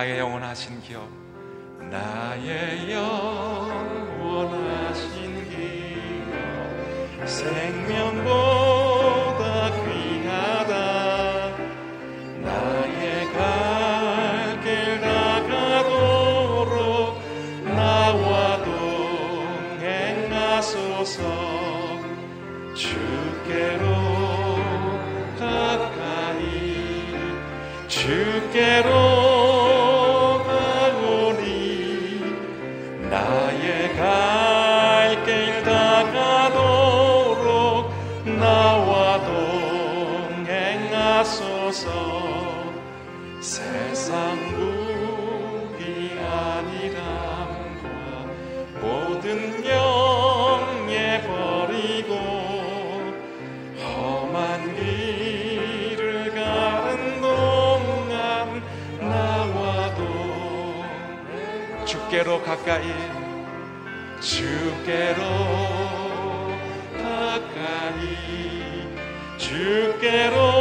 나의 0.00 0.18
영원하신 0.18 0.80
기업 0.80 1.06
나의 1.90 2.90
영원하신 2.90 3.90
기업 5.50 7.28
생명보 7.28 8.49
주께로 62.20 62.42
가까이 62.42 62.84
주께로 64.20 65.22
가까이 66.98 68.16
주께로 69.38 70.59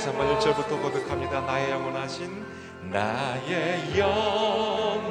다시 0.00 0.08
한번 0.08 0.34
1절부터 0.38 0.80
고백합니다. 0.80 1.42
나의 1.42 1.72
영원하신 1.72 2.46
나의 2.90 3.98
영원하신 3.98 5.04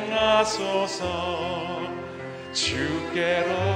동행하소서 0.00 1.02
주께로 2.52 3.71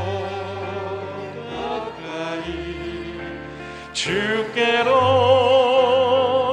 주께로 4.07 4.93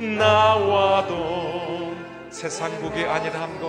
나와도 0.00 1.96
세상 2.30 2.70
북의 2.78 3.08
안일함과 3.08 3.66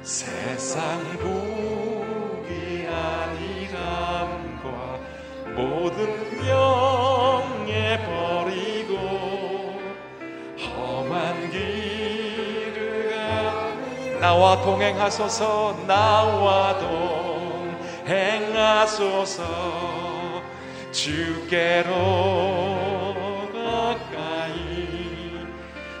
세상 0.00 0.98
북의 1.18 2.88
안일함과 2.88 4.66
모든 5.54 6.06
명 6.46 6.87
나와 14.28 14.60
동행하소서 14.60 15.84
나와 15.86 16.78
동행하소서. 18.04 19.42
주께로 20.92 21.88
가까이 23.54 25.46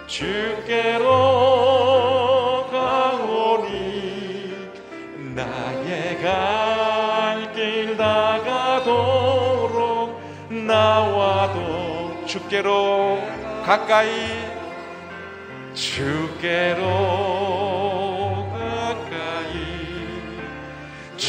주께로 0.06 1.08
가오니 2.70 4.52
나의 5.34 6.20
갈길 6.22 7.96
다가도록 7.96 8.92
나와도 10.50 12.26
주께로 12.26 13.22
가까이 13.64 14.58
주께로 15.72 17.27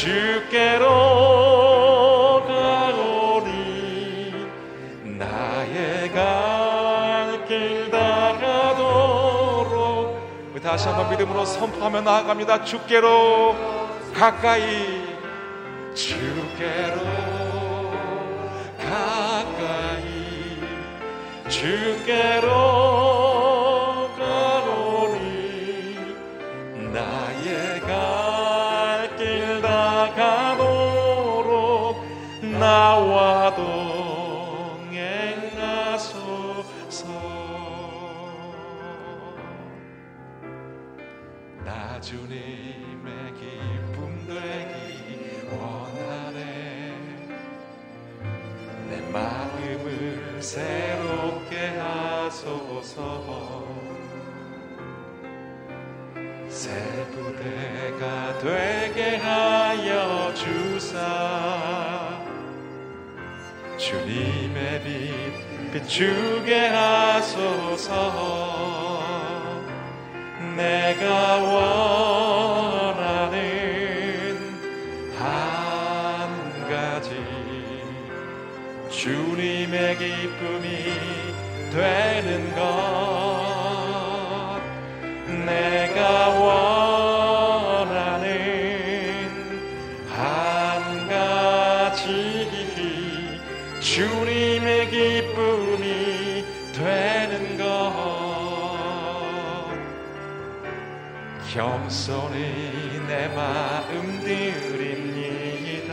주께로 0.00 0.86
가오니 2.46 4.32
나의 5.18 6.10
갈길 6.10 7.90
다가도록. 7.90 8.88
우리 10.54 10.62
다시 10.62 10.88
한번 10.88 11.10
믿음으로 11.10 11.44
선포하며 11.44 12.00
나아갑니다. 12.00 12.64
주께로 12.64 13.54
가까이. 14.14 15.04
주께로 15.94 17.00
가까이. 18.78 20.62
주께로 21.50 22.69
나 41.64 42.00
주님의 42.00 43.34
기쁨 43.34 44.26
되기 44.26 45.46
원하네. 45.50 46.94
내 48.88 49.00
마음을 49.10 50.42
새롭게 50.42 51.78
하소서. 51.78 53.66
새 56.48 56.70
부대가 57.12 58.38
되게 58.38 59.16
하여 59.16 60.32
주사. 60.34 62.20
주님의 63.76 64.82
빛 64.82 65.50
비추게 65.72 66.66
하소서 66.66 68.39
내가 70.60 71.38
원하는 72.92 73.38
한 75.18 76.68
가지 76.68 77.16
주님의 78.90 79.96
기쁨이 79.96 80.68
되 81.72 82.09
겸손히 101.90 103.02
내 103.08 103.26
마음 103.34 104.20
드립니다. 104.22 105.92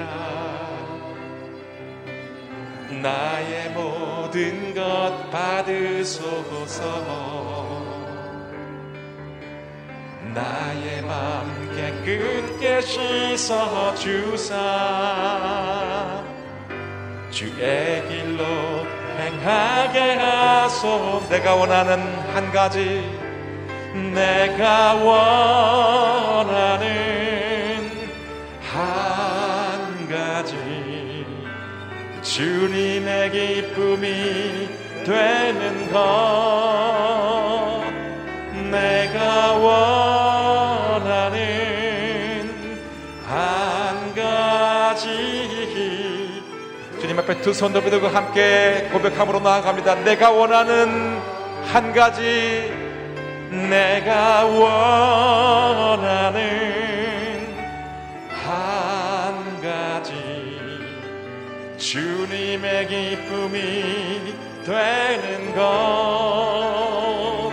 나의 3.01 3.71
모든 3.71 4.75
것 4.75 5.31
받으소서. 5.31 6.85
나의 10.35 11.01
맘 11.01 11.75
깨끗게 11.75 12.81
씻어 12.81 13.95
주사. 13.95 14.63
주의 17.31 18.07
길로 18.07 18.45
행하게 19.17 20.13
하소 20.13 21.23
내가 21.27 21.55
원하는 21.55 21.99
한 22.35 22.51
가지 22.51 23.16
내가 24.13 24.93
원하는 24.95 26.87
한 28.61 30.07
가지 30.09 31.25
주님의 32.21 33.31
기쁨이 33.31 34.69
되는 35.05 35.91
것. 35.91 37.83
내가 38.71 39.53
원하는 39.53 41.37
한 43.25 44.13
가지. 44.13 45.07
주님 46.99 47.19
앞에 47.19 47.41
두 47.41 47.53
손 47.53 47.71
들고 47.73 48.07
함께 48.07 48.89
고백함으로 48.91 49.39
나아갑니다. 49.39 49.95
내가 50.03 50.31
원하는 50.31 51.19
한 51.71 51.93
가지 51.93 52.86
내가 53.49 54.45
원하는 54.45 56.37
한 58.29 59.61
가지. 59.61 60.13
주님의 61.77 62.87
기쁨이 62.87 64.35
되는 64.65 65.55
것. 65.55 67.51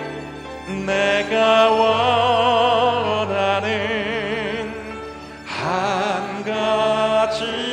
내가 0.86 1.70
원하는 3.30 3.64
한 5.46 6.42
가지 6.44 7.63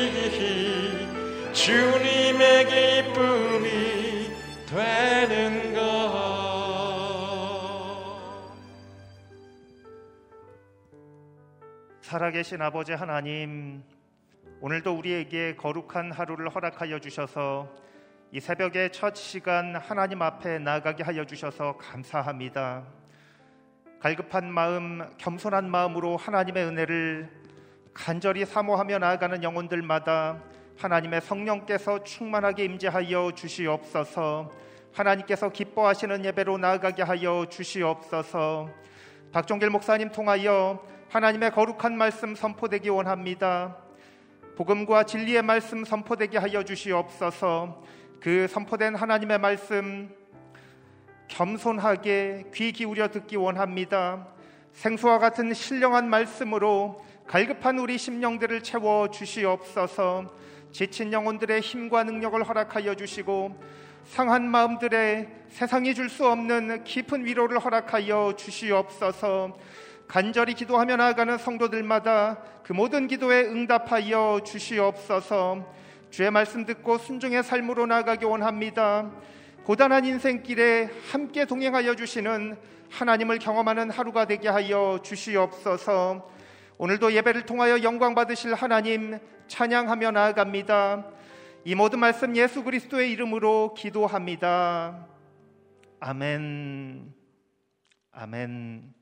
살아계신 12.32 12.62
아버지 12.62 12.94
하나님 12.94 13.84
오늘도 14.62 14.94
우리에게 14.98 15.56
거룩한 15.58 16.14
하루를 16.14 16.48
허락하여 16.48 17.00
주셔서 17.00 17.68
이 18.32 18.40
새벽의 18.40 18.94
첫 18.94 19.18
시간 19.18 19.76
하나님 19.76 20.22
앞에 20.22 20.60
나가게 20.60 21.04
하여 21.04 21.26
주셔서 21.26 21.76
감사합니다. 21.78 22.86
갈급한 24.00 24.50
마음, 24.50 25.02
겸손한 25.18 25.70
마음으로 25.70 26.16
하나님의 26.16 26.64
은혜를 26.68 27.30
간절히 27.94 28.46
사모하며 28.46 29.00
나아가는 29.00 29.44
영혼들마다 29.44 30.42
하나님의 30.78 31.20
성령께서 31.22 32.04
충만하게 32.06 32.64
임재하여 32.64 33.34
주시옵소서. 33.36 34.52
하나님께서 34.94 35.50
기뻐하시는 35.50 36.24
예배로 36.24 36.58
나아가게 36.60 37.04
하여 37.04 37.46
주시옵소서. 37.50 38.70
박종길 39.34 39.70
목사님 39.70 40.12
통하여 40.12 40.82
하나님의 41.12 41.52
거룩한 41.52 41.98
말씀 41.98 42.36
선포되기 42.36 42.88
원합니다. 42.88 43.76
복음과 44.56 45.04
진리의 45.04 45.42
말씀 45.42 45.84
선포되게 45.84 46.38
하여 46.38 46.64
주시옵소서. 46.64 47.84
그 48.22 48.48
선포된 48.48 48.96
하나님의 48.96 49.38
말씀 49.38 50.10
겸손하게 51.28 52.46
귀 52.54 52.72
기울여 52.72 53.10
듣기 53.10 53.36
원합니다. 53.36 54.26
생수와 54.72 55.20
같은 55.20 55.54
신령한 55.54 56.10
말씀으로 56.10 57.04
갈급한 57.28 57.80
우리 57.80 57.98
심령들을 57.98 58.64
채워 58.64 59.10
주시옵소서. 59.10 60.34
지친 60.72 61.12
영혼들의 61.12 61.60
힘과 61.60 62.06
능력을 62.06 62.42
허락하여 62.42 62.96
주시고 62.96 63.62
상한 64.06 64.50
마음들의 64.50 65.28
세상이 65.50 65.94
줄 65.94 66.08
수 66.08 66.26
없는 66.26 66.86
깊은 66.86 67.26
위로를 67.26 67.60
허락하여 67.60 68.36
주시옵소서. 68.38 69.58
간절히 70.12 70.56
기도하며 70.56 70.98
나아가는 70.98 71.38
성도들마다 71.38 72.44
그 72.64 72.74
모든 72.74 73.08
기도에 73.08 73.44
응답하여 73.44 74.42
주시옵소서. 74.44 75.66
주의 76.10 76.30
말씀 76.30 76.66
듣고 76.66 76.98
순종의 76.98 77.44
삶으로 77.44 77.86
나아가기 77.86 78.26
원합니다. 78.26 79.10
고단한 79.64 80.04
인생길에 80.04 80.90
함께 81.10 81.46
동행하여 81.46 81.96
주시는 81.96 82.58
하나님을 82.90 83.40
경험하는 83.40 83.90
하루가 83.90 84.26
되게 84.26 84.50
하여 84.50 85.00
주시옵소서. 85.02 86.30
오늘도 86.78 87.14
예배를 87.14 87.46
통하여 87.46 87.82
영광 87.82 88.14
받으실 88.14 88.54
하나님 88.54 89.18
찬양하며 89.48 90.12
나아갑니다. 90.12 91.06
이 91.64 91.74
모든 91.74 92.00
말씀 92.00 92.36
예수 92.36 92.66
그리스도의 92.66 93.14
이름으로 93.14 93.76
기도합니다. 93.76 95.08
아멘. 96.02 97.14
아멘. 98.12 99.01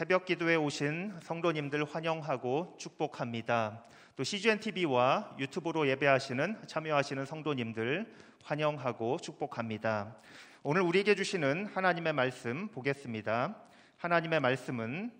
새벽 0.00 0.24
기도에 0.24 0.56
오신 0.56 1.20
성도님들 1.22 1.84
환영하고 1.84 2.74
축복합니다. 2.78 3.84
또 4.16 4.24
CGN 4.24 4.58
TV와 4.58 5.36
유튜브로 5.38 5.86
예배하시는 5.88 6.62
참여하시는 6.66 7.26
성도님들 7.26 8.10
환영하고 8.42 9.18
축복합니다. 9.18 10.16
오늘 10.62 10.80
우리에게 10.80 11.14
주시는 11.14 11.66
하나님의 11.66 12.14
말씀 12.14 12.68
보겠습니다. 12.68 13.54
하나님의 13.98 14.40
말씀은 14.40 15.12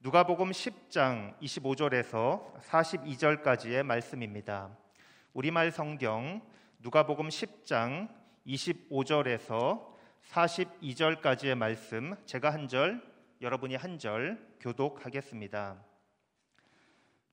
누가복음 0.00 0.50
10장 0.50 1.38
25절에서 1.38 2.58
42절까지의 2.62 3.82
말씀입니다. 3.82 4.70
우리말 5.34 5.70
성경 5.72 6.40
누가복음 6.78 7.28
10장 7.28 8.08
25절에서 8.46 9.94
42절까지의 10.30 11.54
말씀 11.54 12.14
제가 12.24 12.48
한 12.48 12.66
절, 12.66 13.05
여러분이 13.42 13.76
한 13.76 13.98
절 13.98 14.38
교독하겠습니다. 14.60 15.76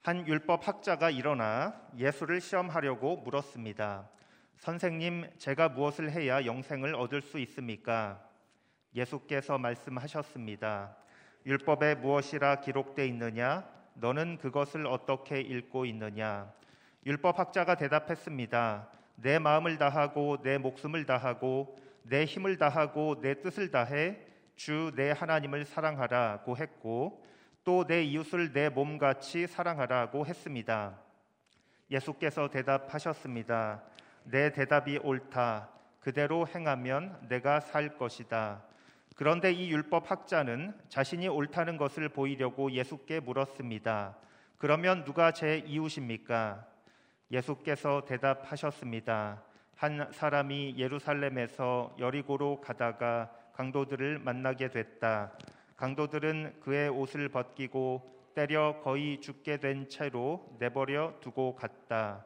한 0.02 0.28
율법 0.28 0.68
학자가 0.68 1.10
일어나 1.10 1.82
예수를 1.98 2.42
시험하려고 2.42 3.18
물었습니다. 3.18 4.10
선생님, 4.58 5.30
제가 5.38 5.70
무엇을 5.70 6.12
해야 6.12 6.46
영생을 6.46 6.96
얻을 6.96 7.22
수 7.22 7.40
있습니까? 7.40 8.22
예수께서 8.94 9.58
말씀하셨습니다. 9.58 10.96
율법에 11.46 11.96
무엇이라 11.96 12.60
기록되어 12.62 13.06
있느냐? 13.06 13.66
너는 13.96 14.40
그것을 14.40 14.88
어떻게 14.88 15.40
읽고 15.40 15.86
있느냐? 15.86 16.52
율법 17.06 17.40
학자가 17.40 17.76
대답했습니다. 17.76 18.90
내 19.16 19.40
마음을 19.40 19.78
다하고 19.78 20.42
내 20.42 20.58
목숨을 20.58 21.06
다하고 21.06 21.78
내 22.04 22.26
힘을 22.26 22.58
다하고 22.58 23.22
내 23.22 23.42
뜻을 23.42 23.72
다해 23.72 24.33
주 24.56 24.92
내 24.96 25.12
하나님을 25.12 25.66
사랑하라고 25.66 26.58
했고 26.58 27.24
또 27.64 27.86
내 27.86 28.04
이웃을 28.04 28.52
내 28.54 28.70
몸같이 28.70 29.48
사랑하라고 29.48 30.26
했습니다. 30.26 31.00
예수께서 31.90 32.50
대답하셨습니다. 32.50 33.82
내 34.26 34.52
대답이 34.52 35.00
옳다. 35.04 35.70
그대로 36.00 36.48
행하면 36.48 37.18
내가 37.30 37.60
살 37.60 37.98
것이다. 37.98 38.64
그런데 39.16 39.52
이 39.52 39.72
율법 39.72 40.10
학자는 40.10 40.74
자신이 40.90 41.28
옳다는 41.28 41.78
것을 41.78 42.10
보이려고 42.10 42.72
예수께 42.72 43.20
물었습니다. 43.20 44.18
그러면 44.58 45.04
누가 45.04 45.32
제 45.32 45.58
이웃입니까? 45.60 46.66
예수께서 47.32 48.04
대답하셨습니다. 48.06 49.44
한 49.76 50.10
사람이 50.12 50.76
예루살렘에서 50.78 51.96
여리고로 52.00 52.62
가다가 52.62 53.32
강도들을 53.54 54.20
만나게 54.20 54.70
됐다. 54.70 55.32
강도들은 55.78 56.60
그의 56.60 56.90
옷을 56.90 57.30
벗기고 57.30 58.14
때려 58.36 58.82
거의 58.84 59.22
죽게 59.22 59.58
된 59.58 59.88
채로 59.90 60.48
내버려 60.60 61.16
두고 61.22 61.56
갔다. 61.56 62.26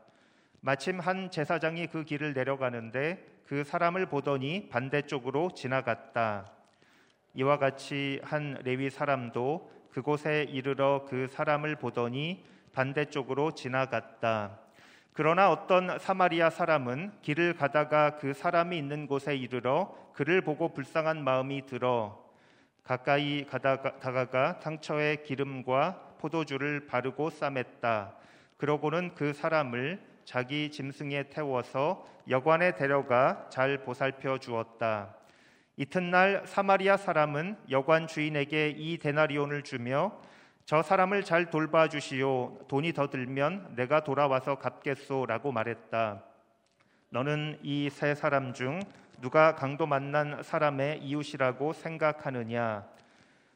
마침 0.62 1.00
한 1.00 1.30
제사장이 1.30 1.88
그 1.88 2.04
길을 2.04 2.34
내려가는데 2.34 3.26
그 3.46 3.64
사람을 3.64 4.08
보더니 4.08 4.70
반대쪽으로 4.70 5.52
지나갔다. 5.54 6.52
이와 7.34 7.58
같이 7.58 8.20
한 8.24 8.60
레위 8.64 8.90
사람도 8.90 9.72
그곳에 9.92 10.44
이르러 10.50 11.06
그 11.08 11.28
사람을 11.28 11.76
보더니 11.76 12.44
반대쪽으로 12.74 13.54
지나갔다. 13.54 14.67
그러나 15.18 15.50
어떤 15.50 15.98
사마리아 15.98 16.52
사람은 16.52 17.12
길을 17.24 17.56
가다가 17.56 18.18
그 18.18 18.34
사람이 18.34 18.78
있는 18.78 19.08
곳에 19.08 19.36
이르러 19.36 19.92
그를 20.14 20.42
보고 20.42 20.72
불쌍한 20.76 21.24
마음이 21.24 21.66
들어 21.66 22.24
가까이 22.84 23.44
가다가 23.48 23.98
다가가 23.98 24.60
상처에 24.62 25.24
기름과 25.24 26.18
포도주를 26.20 26.86
바르고 26.86 27.32
싸맸다. 27.32 28.12
그러고는 28.58 29.16
그 29.16 29.34
사람을 29.34 30.04
자기 30.24 30.70
짐승에 30.70 31.30
태워서 31.30 32.06
여관에 32.30 32.76
데려가 32.76 33.48
잘 33.50 33.80
보살펴 33.80 34.38
주었다. 34.38 35.16
이튿날 35.78 36.44
사마리아 36.46 36.96
사람은 36.96 37.58
여관 37.72 38.06
주인에게 38.06 38.76
이 38.78 39.00
데나리온을 39.00 39.64
주며 39.64 40.12
저 40.68 40.82
사람을 40.84 41.24
잘 41.24 41.50
돌봐 41.50 41.88
주시오. 41.88 42.60
돈이 42.68 42.92
더 42.92 43.10
들면 43.10 43.76
내가 43.78 44.04
돌아와서 44.04 44.56
갚겠소라고 44.56 45.54
말했다. 45.54 46.22
너는 47.10 47.58
이 47.64 47.90
세 47.90 48.14
사람 48.14 48.54
중 48.54 48.82
누가 49.22 49.56
강도 49.56 49.86
만난 49.86 50.44
사람의 50.44 51.00
이웃이라고 51.04 51.72
생각하느냐? 51.72 52.86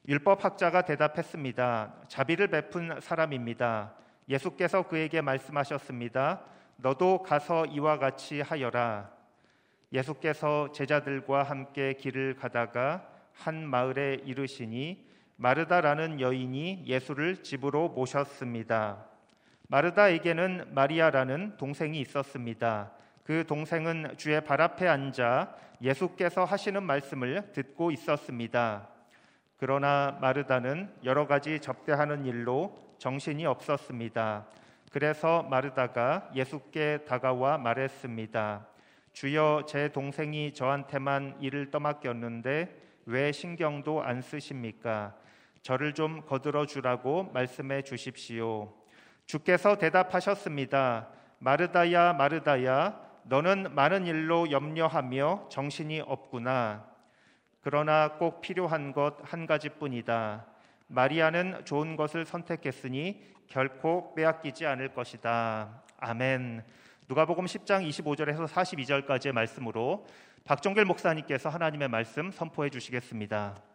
율법 0.07 0.45
학자가 0.45 0.83
대답했습니다. 0.83 1.93
자비를 2.07 2.47
베푼 2.47 2.97
사람입니다. 3.01 3.91
예수께서 4.29 4.83
그에게 4.83 5.19
말씀하셨습니다. 5.19 6.39
너도 6.77 7.23
가서 7.23 7.65
이와 7.65 7.97
같이 7.99 8.39
하여라. 8.39 9.11
예수께서 9.91 10.71
제자들과 10.71 11.43
함께 11.43 11.91
길을 11.91 12.37
가다가 12.37 13.05
한 13.33 13.67
마을에 13.67 14.21
이르시니 14.23 15.10
마르다라는 15.41 16.21
여인이 16.21 16.83
예수를 16.85 17.41
집으로 17.41 17.89
모셨습니다. 17.89 19.07
마르다에게는 19.69 20.67
마리아라는 20.69 21.57
동생이 21.57 21.99
있었습니다. 22.01 22.91
그 23.23 23.43
동생은 23.47 24.17
주의 24.17 24.39
발 24.43 24.61
앞에 24.61 24.87
앉아 24.87 25.55
예수께서 25.81 26.45
하시는 26.45 26.83
말씀을 26.83 27.53
듣고 27.53 27.89
있었습니다. 27.89 28.87
그러나 29.57 30.15
마르다는 30.21 30.93
여러 31.05 31.25
가지 31.25 31.59
접대하는 31.59 32.27
일로 32.27 32.77
정신이 32.99 33.47
없었습니다. 33.47 34.45
그래서 34.91 35.41
마르다가 35.41 36.29
예수께 36.35 36.99
다가와 37.07 37.57
말했습니다. 37.57 38.67
주여 39.13 39.63
제 39.67 39.91
동생이 39.91 40.53
저한테만 40.53 41.37
일을 41.39 41.71
떠맡겼는데 41.71 42.79
왜 43.07 43.31
신경도 43.31 44.03
안 44.03 44.21
쓰십니까? 44.21 45.15
저를 45.61 45.93
좀 45.93 46.25
거들어 46.25 46.65
주라고 46.65 47.31
말씀해 47.33 47.83
주십시오. 47.83 48.73
주께서 49.25 49.77
대답하셨습니다. 49.77 51.09
마르다야, 51.39 52.13
마르다야, 52.13 52.99
너는 53.23 53.73
많은 53.75 54.05
일로 54.05 54.51
염려하며 54.51 55.47
정신이 55.49 56.01
없구나. 56.01 56.85
그러나 57.61 58.17
꼭 58.17 58.41
필요한 58.41 58.91
것 58.91 59.17
한 59.23 59.45
가지뿐이다. 59.45 60.45
마리아는 60.87 61.63
좋은 61.65 61.95
것을 61.95 62.25
선택했으니 62.25 63.23
결코 63.47 64.13
빼앗기지 64.15 64.65
않을 64.65 64.93
것이다. 64.93 65.83
아멘. 65.97 66.63
누가복음 67.07 67.45
10장 67.45 67.87
25절에서 67.87 68.47
42절까지의 68.47 69.31
말씀으로 69.31 70.05
박정길 70.43 70.85
목사님께서 70.85 71.49
하나님의 71.49 71.87
말씀 71.87 72.31
선포해 72.31 72.69
주시겠습니다. 72.69 73.70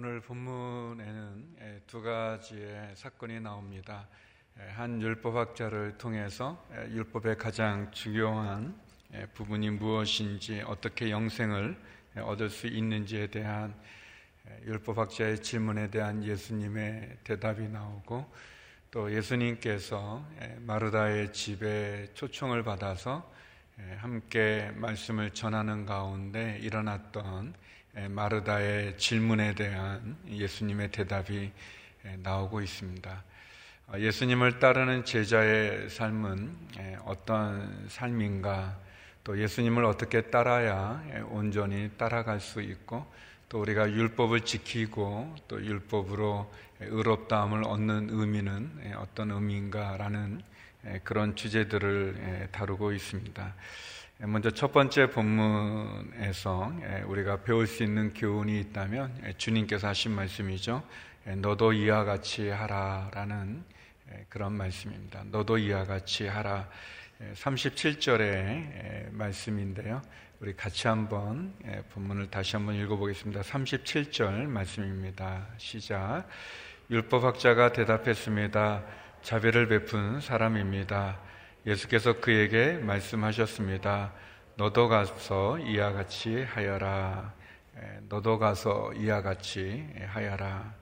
오늘 0.00 0.20
본문에는 0.20 1.56
두 1.88 2.00
가지의 2.00 2.94
사건이 2.94 3.40
나옵니다. 3.40 4.06
한 4.76 5.02
율법학자를 5.02 5.98
통해서 5.98 6.64
율법의 6.90 7.36
가장 7.36 7.90
중요한 7.90 8.80
부분이 9.34 9.70
무엇인지 9.70 10.62
어떻게 10.64 11.10
영생을 11.10 11.76
얻을 12.14 12.48
수 12.48 12.68
있는지에 12.68 13.26
대한 13.26 13.74
율법학자의 14.66 15.42
질문에 15.42 15.90
대한 15.90 16.22
예수님의 16.22 17.18
대답이 17.24 17.68
나오고 17.68 18.24
또 18.92 19.12
예수님께서 19.12 20.24
마르다의 20.60 21.32
집에 21.32 22.06
초청을 22.14 22.62
받아서 22.62 23.28
함께 23.96 24.70
말씀을 24.76 25.30
전하는 25.30 25.86
가운데 25.86 26.56
일어났던 26.62 27.52
마르다의 27.94 28.98
질문에 28.98 29.54
대한 29.54 30.16
예수님의 30.28 30.90
대답이 30.90 31.50
나오고 32.22 32.60
있습니다. 32.60 33.24
어, 33.88 33.98
예수님을 33.98 34.58
따르는 34.58 35.04
제자의 35.04 35.88
삶은 35.88 36.56
어떤 37.04 37.88
삶인가, 37.88 38.78
또 39.24 39.38
예수님을 39.40 39.84
어떻게 39.84 40.22
따라야 40.22 41.02
온전히 41.30 41.90
따라갈 41.96 42.40
수 42.40 42.60
있고, 42.60 43.06
또 43.48 43.60
우리가 43.62 43.90
율법을 43.90 44.42
지키고 44.42 45.34
또 45.48 45.64
율법으로 45.64 46.52
의롭다함을 46.80 47.64
얻는 47.64 48.08
의미는 48.10 48.94
어떤 48.96 49.30
의미인가라는 49.30 50.42
그런 51.02 51.34
주제들을 51.34 52.48
다루고 52.52 52.92
있습니다. 52.92 53.54
먼저 54.20 54.50
첫 54.50 54.72
번째 54.72 55.10
본문에서 55.10 56.72
우리가 57.06 57.42
배울 57.42 57.68
수 57.68 57.84
있는 57.84 58.12
교훈이 58.14 58.58
있다면 58.58 59.34
주님께서 59.36 59.86
하신 59.86 60.10
말씀이죠. 60.10 60.82
너도 61.36 61.72
이와 61.72 62.02
같이 62.02 62.48
하라라는 62.48 63.62
그런 64.28 64.54
말씀입니다. 64.54 65.22
너도 65.30 65.56
이와 65.58 65.84
같이 65.84 66.26
하라. 66.26 66.68
37절의 67.34 69.12
말씀인데요. 69.12 70.02
우리 70.40 70.52
같이 70.56 70.88
한번 70.88 71.54
본문을 71.90 72.28
다시 72.28 72.56
한번 72.56 72.74
읽어보겠습니다. 72.74 73.42
37절 73.42 74.46
말씀입니다. 74.46 75.46
시작. 75.58 76.24
율법학자가 76.90 77.70
대답했습니다. 77.70 78.84
자비를 79.22 79.68
베푼 79.68 80.20
사람입니다. 80.20 81.20
예수께서 81.66 82.20
그에게 82.20 82.72
말씀하셨습니다. 82.78 84.12
너도 84.56 84.88
가서 84.88 85.58
이와 85.58 85.92
같이 85.92 86.42
하여라. 86.42 87.34
너도 88.08 88.38
가서 88.38 88.92
이와 88.94 89.22
같이 89.22 89.86
하여라. 90.06 90.74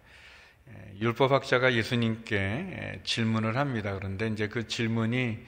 율법학자가 1.01 1.75
예수님께 1.75 3.01
질문을 3.05 3.57
합니다. 3.57 3.95
그런데 3.95 4.29
이제 4.29 4.49
그 4.49 4.67
질문이 4.67 5.39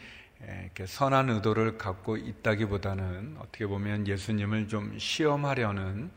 선한 0.84 1.30
의도를 1.30 1.78
갖고 1.78 2.16
있다기보다는 2.16 3.36
어떻게 3.38 3.66
보면 3.66 4.06
예수님을 4.06 4.68
좀 4.68 4.98
시험하려는 4.98 6.10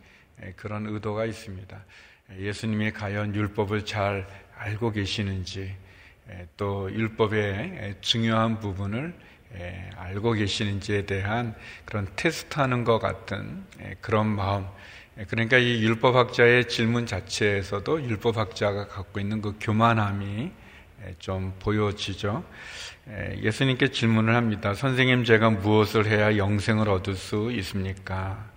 그런 0.56 0.88
의도가 0.88 1.26
있습니다. 1.26 1.86
예수님이 2.38 2.92
과연 2.92 3.36
율법을 3.36 3.86
잘 3.86 4.28
알고 4.58 4.92
계시는지, 4.92 5.76
또 6.58 6.92
율법의 6.92 7.96
중요한 8.02 8.60
부분을 8.60 9.14
알고 9.98 10.34
계시는지에 10.34 11.06
대한 11.06 11.56
그런 11.86 12.08
테스트하는 12.16 12.84
것 12.84 13.00
같은 13.00 13.66
그런 14.00 14.28
마음. 14.28 14.66
그러니까 15.28 15.58
이 15.58 15.84
율법학자의 15.84 16.70
질문 16.70 17.06
자체에서도 17.06 18.04
율법학자가 18.04 18.88
갖고 18.88 19.20
있는 19.20 19.42
그 19.42 19.58
교만함이 19.60 20.52
좀 21.20 21.54
보여지죠. 21.60 22.46
예수님께 23.42 23.90
질문을 23.90 24.36
합니다. 24.36 24.74
선생님, 24.74 25.26
제가 25.26 25.50
무엇을 25.50 26.06
해야 26.06 26.38
영생을 26.38 26.88
얻을 26.88 27.16
수 27.16 27.52
있습니까? 27.52 28.50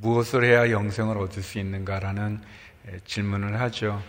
무엇을 0.00 0.44
해야 0.44 0.70
영생을 0.70 1.18
얻을 1.18 1.42
수 1.42 1.58
있는가라는 1.58 2.40
질문을 3.04 3.60
하죠. 3.60 4.02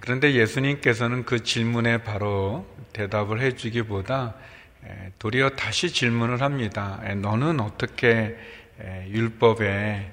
그런데 0.00 0.34
예수님께서는 0.34 1.24
그 1.24 1.42
질문에 1.42 2.04
바로 2.04 2.66
대답을 2.92 3.40
해주기보다 3.40 4.34
도리어 5.18 5.50
다시 5.50 5.90
질문을 5.90 6.42
합니다. 6.42 7.00
너는 7.16 7.58
어떻게 7.60 8.36
율법에서 9.08 10.10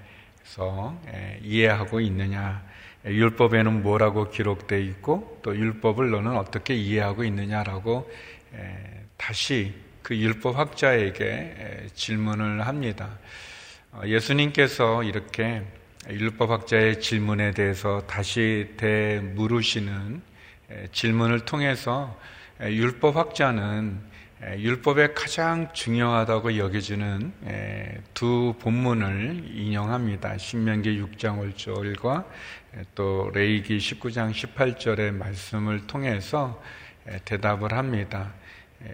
이해하고 1.43 1.99
있느냐? 2.01 2.65
율법에는 3.05 3.83
뭐라고 3.83 4.29
기록되어 4.29 4.79
있고 4.79 5.39
또 5.43 5.55
율법을 5.55 6.09
너는 6.09 6.35
어떻게 6.35 6.73
이해하고 6.73 7.23
있느냐라고 7.23 8.09
다시 9.15 9.73
그 10.01 10.17
율법 10.17 10.57
학자에게 10.57 11.87
질문을 11.93 12.65
합니다. 12.65 13.19
어, 13.91 14.01
예수님께서 14.05 15.03
이렇게 15.03 15.63
율법학자의 16.09 17.01
질문에 17.01 17.51
대해서 17.51 18.01
다시 18.07 18.73
되물으시는 18.77 20.21
질문을 20.93 21.43
통해서 21.43 22.17
율법학자는 22.61 23.99
율법에 24.57 25.13
가장 25.13 25.73
중요하다고 25.73 26.57
여겨지는 26.57 27.33
두 28.13 28.55
본문을 28.59 29.51
인용합니다. 29.53 30.37
신명기 30.37 31.01
6장 31.01 31.53
5절과 31.53 32.25
또 32.95 33.29
레이기 33.33 33.77
19장 33.77 34.31
18절의 34.31 35.11
말씀을 35.13 35.87
통해서 35.87 36.63
대답을 37.25 37.73
합니다. 37.73 38.33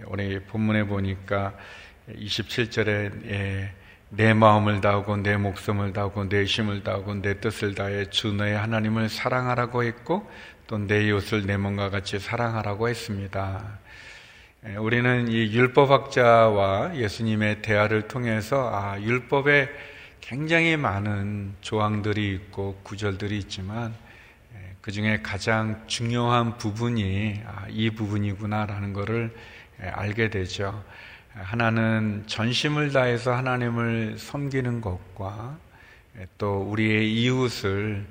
우리 0.06 0.40
본문에 0.40 0.84
보니까 0.84 1.56
27절에 2.08 3.83
내 4.16 4.32
마음을 4.32 4.80
다하고 4.80 5.16
내 5.16 5.36
목숨을 5.36 5.92
다하고 5.92 6.28
내 6.28 6.44
힘을 6.44 6.84
다하고 6.84 7.14
내 7.14 7.40
뜻을 7.40 7.74
다해 7.74 8.10
주 8.10 8.32
너의 8.32 8.56
하나님을 8.56 9.08
사랑하라고 9.08 9.82
했고 9.84 10.28
또 10.66 10.78
내 10.78 11.04
이웃을 11.06 11.46
내 11.46 11.56
몸과 11.56 11.90
같이 11.90 12.18
사랑하라고 12.18 12.88
했습니다. 12.88 13.78
예, 14.66 14.76
우리는 14.76 15.28
이 15.28 15.52
율법학자와 15.52 16.96
예수님의 16.96 17.60
대화를 17.60 18.08
통해서 18.08 18.70
아, 18.72 18.98
율법에 19.00 19.68
굉장히 20.20 20.76
많은 20.76 21.54
조항들이 21.60 22.32
있고 22.34 22.80
구절들이 22.82 23.36
있지만 23.38 23.94
예, 24.54 24.74
그 24.80 24.90
중에 24.90 25.20
가장 25.22 25.82
중요한 25.86 26.56
부분이 26.56 27.42
아, 27.46 27.66
이 27.68 27.90
부분이구나라는 27.90 28.94
것을 28.94 29.36
예, 29.82 29.86
알게 29.88 30.30
되죠. 30.30 30.82
하나는 31.34 32.24
전심을 32.26 32.92
다해서 32.92 33.34
하나님을 33.34 34.18
섬기는 34.18 34.80
것과 34.80 35.58
또 36.38 36.62
우리의 36.62 37.12
이웃을 37.12 38.06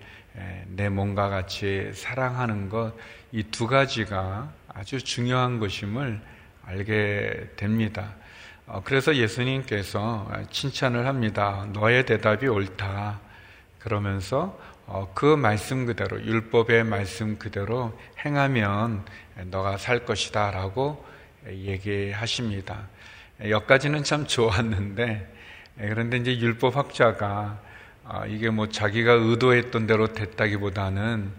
내 0.67 0.89
몸과 0.89 1.29
같이 1.29 1.91
사랑하는 1.93 2.69
것, 2.69 2.93
이 3.31 3.43
두 3.43 3.67
가지가 3.67 4.51
아주 4.67 5.01
중요한 5.01 5.59
것임을 5.59 6.19
알게 6.65 7.51
됩니다. 7.55 8.13
어, 8.65 8.81
그래서 8.83 9.15
예수님께서 9.15 10.29
칭찬을 10.51 11.07
합니다. 11.07 11.67
너의 11.73 12.05
대답이 12.05 12.47
옳다. 12.47 13.19
그러면서 13.79 14.57
어, 14.85 15.11
그 15.13 15.35
말씀 15.35 15.85
그대로, 15.85 16.21
율법의 16.21 16.83
말씀 16.83 17.37
그대로 17.37 17.97
행하면 18.25 19.03
너가 19.45 19.77
살 19.77 20.05
것이다. 20.05 20.51
라고 20.51 21.05
얘기하십니다. 21.47 22.87
여기까지는 23.49 24.03
참 24.03 24.25
좋았는데, 24.25 25.33
그런데 25.77 26.17
이제 26.17 26.37
율법 26.37 26.77
학자가 26.77 27.59
아, 28.05 28.25
이게 28.25 28.49
뭐 28.49 28.67
자기가 28.67 29.13
의도했던 29.13 29.87
대로 29.87 30.07
됐다기보다는 30.07 31.31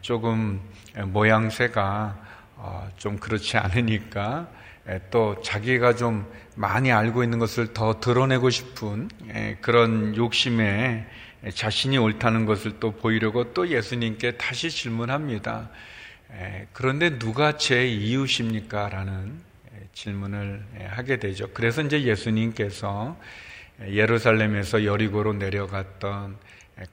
조금 0.00 0.60
모양새가 0.96 2.18
어, 2.56 2.88
좀 2.96 3.18
그렇지 3.18 3.56
않으니까 3.56 4.48
또 5.10 5.40
자기가 5.42 5.94
좀 5.94 6.26
많이 6.56 6.90
알고 6.90 7.22
있는 7.22 7.38
것을 7.38 7.72
더 7.72 8.00
드러내고 8.00 8.50
싶은 8.50 9.08
그런 9.60 10.16
욕심에 10.16 11.06
자신이 11.54 11.98
옳다는 11.98 12.46
것을 12.46 12.80
또 12.80 12.92
보이려고 12.92 13.52
또 13.54 13.68
예수님께 13.68 14.32
다시 14.32 14.70
질문합니다. 14.70 15.70
그런데 16.72 17.18
누가 17.18 17.56
제 17.56 17.86
이웃입니까? 17.86 18.88
라는 18.88 19.40
질문을 19.92 20.64
하게 20.88 21.18
되죠. 21.18 21.48
그래서 21.52 21.82
이제 21.82 22.02
예수님께서 22.02 23.18
예루살렘에서 23.88 24.84
여리고로 24.84 25.34
내려갔던 25.34 26.36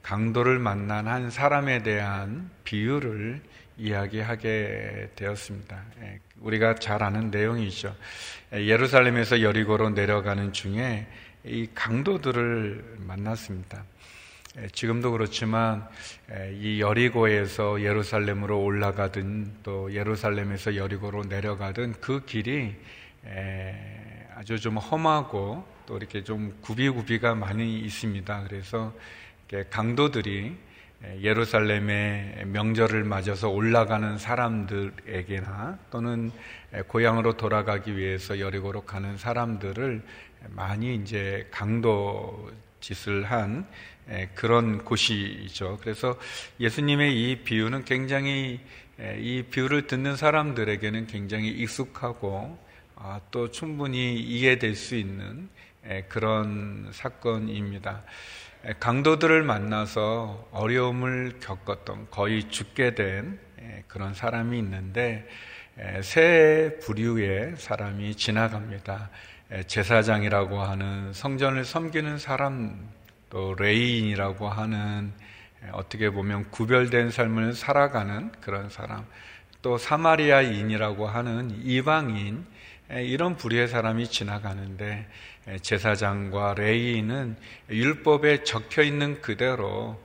강도를 0.02 0.58
만난 0.58 1.08
한 1.08 1.30
사람에 1.30 1.82
대한 1.82 2.50
비유를 2.64 3.40
이야기하게 3.78 5.10
되었습니다. 5.16 5.82
예, 6.02 6.20
우리가 6.40 6.74
잘 6.74 7.02
아는 7.02 7.30
내용이죠. 7.30 7.96
예, 8.52 8.66
예루살렘에서 8.66 9.40
여리고로 9.40 9.90
내려가는 9.90 10.52
중에 10.52 11.06
이 11.44 11.66
강도들을 11.74 12.98
만났습니다. 12.98 13.84
예, 14.58 14.66
지금도 14.66 15.12
그렇지만 15.12 15.86
이 16.54 16.80
여리고에서 16.80 17.82
예루살렘으로 17.82 18.60
올라가든 18.60 19.58
또 19.62 19.92
예루살렘에서 19.94 20.74
여리고로 20.74 21.22
내려가든 21.24 21.94
그 22.00 22.24
길이 22.24 22.74
아주 24.34 24.58
좀 24.58 24.76
험하고 24.76 25.64
또 25.86 25.96
이렇게 25.96 26.24
좀 26.24 26.56
구비구비가 26.62 27.36
많이 27.36 27.78
있습니다. 27.78 28.42
그래서 28.48 28.92
강도들이 29.70 30.56
예루살렘의 31.20 32.46
명절을 32.46 33.04
맞아서 33.04 33.48
올라가는 33.48 34.18
사람들에게나 34.18 35.78
또는 35.92 36.32
고향으로 36.88 37.36
돌아가기 37.36 37.96
위해서 37.96 38.40
여리고로 38.40 38.80
가는 38.80 39.16
사람들을 39.16 40.02
많이 40.48 40.96
이제 40.96 41.46
강도 41.52 42.50
짓을 42.80 43.24
한 43.24 43.66
그런 44.34 44.84
곳이죠. 44.84 45.78
그래서 45.80 46.18
예수님의 46.58 47.14
이 47.14 47.42
비유는 47.44 47.84
굉장히 47.84 48.60
이 49.18 49.44
비유를 49.50 49.86
듣는 49.86 50.16
사람들에게는 50.16 51.06
굉장히 51.06 51.48
익숙하고 51.48 52.58
아, 52.96 53.20
또 53.30 53.50
충분히 53.50 54.18
이해될 54.18 54.74
수 54.74 54.94
있는 54.94 55.48
그런 56.08 56.90
사건입니다. 56.92 58.02
강도들을 58.78 59.42
만나서 59.42 60.48
어려움을 60.52 61.38
겪었던 61.40 62.08
거의 62.10 62.50
죽게 62.50 62.94
된 62.94 63.40
그런 63.88 64.12
사람이 64.12 64.58
있는데 64.58 65.26
세 66.02 66.78
부류의 66.82 67.54
사람이 67.56 68.14
지나갑니다. 68.16 69.08
제사장이라고 69.66 70.60
하는 70.60 71.12
성전을 71.14 71.64
섬기는 71.64 72.18
사람, 72.18 72.88
또 73.30 73.54
레이인이라고 73.54 74.48
하는 74.48 75.12
어떻게 75.72 76.10
보면 76.10 76.50
구별된 76.50 77.10
삶을 77.10 77.54
살아가는 77.54 78.32
그런 78.40 78.68
사람, 78.70 79.06
또 79.62 79.78
사마리아인이라고 79.78 81.06
하는 81.06 81.50
이방인, 81.64 82.44
이런 82.90 83.36
부류의 83.36 83.68
사람이 83.68 84.08
지나가는데 84.08 85.06
제사장과 85.62 86.54
레이는 86.54 87.36
율법에 87.70 88.42
적혀 88.42 88.82
있는 88.82 89.20
그대로 89.20 90.02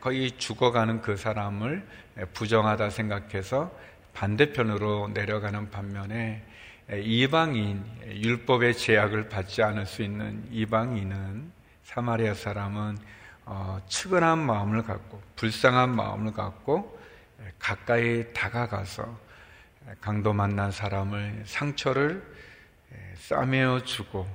거의 0.00 0.30
죽어가는 0.32 1.02
그 1.02 1.16
사람을 1.16 1.86
부정하다 2.32 2.90
생각해서 2.90 3.76
반대편으로 4.14 5.10
내려가는 5.12 5.70
반면에 5.70 6.42
이방인, 6.90 7.84
율법의 8.06 8.76
제약을 8.76 9.28
받지 9.28 9.62
않을 9.62 9.84
수 9.84 10.02
있는 10.02 10.42
이방인은 10.52 11.55
사마리아 11.86 12.34
사람은 12.34 12.98
어, 13.44 13.80
측은한 13.88 14.40
마음을 14.40 14.82
갖고 14.82 15.22
불쌍한 15.36 15.94
마음을 15.94 16.32
갖고 16.32 16.98
가까이 17.60 18.32
다가가서 18.32 19.16
강도 20.00 20.32
만난 20.32 20.72
사람을 20.72 21.44
상처를 21.46 22.24
싸매어 23.14 23.84
주고 23.84 24.26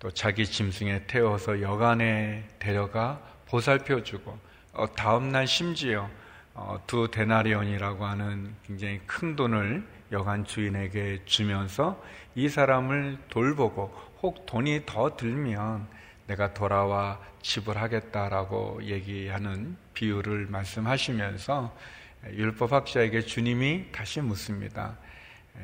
또 0.00 0.10
자기 0.10 0.44
짐승에 0.44 1.04
태워서 1.06 1.62
여간에 1.62 2.48
데려가 2.58 3.20
보살펴 3.46 4.02
주고 4.02 4.36
어, 4.72 4.92
다음 4.94 5.30
날 5.30 5.46
심지어 5.46 6.10
어, 6.52 6.82
두 6.88 7.08
데나리온이라고 7.12 8.04
하는 8.04 8.56
굉장히 8.66 9.00
큰 9.06 9.36
돈을 9.36 9.86
여간 10.10 10.44
주인에게 10.44 11.22
주면서 11.26 12.02
이 12.34 12.48
사람을 12.48 13.18
돌보고 13.28 13.94
혹 14.20 14.46
돈이 14.46 14.82
더 14.84 15.16
들면 15.16 15.97
내가 16.28 16.54
돌아와 16.54 17.18
지불하겠다라고 17.42 18.84
얘기하는 18.84 19.76
비유를 19.94 20.46
말씀하시면서 20.46 21.76
율법학자에게 22.32 23.22
주님이 23.22 23.90
다시 23.90 24.20
묻습니다. 24.20 24.96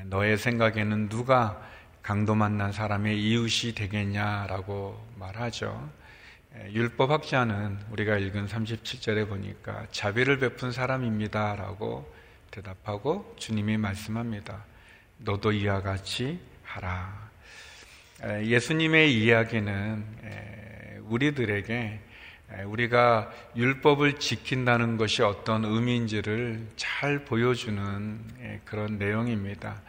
너의 0.06 0.38
생각에는 0.38 1.08
누가 1.08 1.60
강도 2.02 2.34
만난 2.34 2.72
사람의 2.72 3.22
이웃이 3.22 3.74
되겠냐라고 3.74 5.06
말하죠. 5.16 5.90
율법학자는 6.70 7.78
우리가 7.90 8.16
읽은 8.18 8.46
37절에 8.46 9.28
보니까 9.28 9.86
자비를 9.90 10.38
베푼 10.38 10.72
사람입니다라고 10.72 12.12
대답하고 12.50 13.34
주님이 13.38 13.76
말씀합니다. 13.76 14.64
너도 15.18 15.52
이와 15.52 15.82
같이 15.82 16.40
하라. 16.62 17.23
예수님의 18.22 19.14
이야기는 19.14 20.04
우리들에게 21.02 22.00
우리가 22.66 23.32
율법을 23.56 24.18
지킨다는 24.18 24.96
것이 24.96 25.22
어떤 25.22 25.64
의미인지를 25.64 26.68
잘 26.76 27.24
보여주는 27.24 28.20
그런 28.64 28.98
내용입니다. 28.98 29.82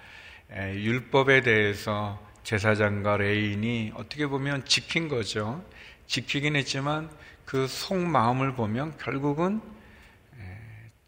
율법에 0.51 1.41
대해서 1.41 2.19
제사장과 2.43 3.17
레인이 3.17 3.93
어떻게 3.95 4.27
보면 4.27 4.65
지킨 4.65 5.07
거죠. 5.07 5.63
지키긴 6.07 6.55
했지만 6.55 7.09
그 7.45 7.67
속마음을 7.67 8.53
보면 8.53 8.97
결국은 8.97 9.61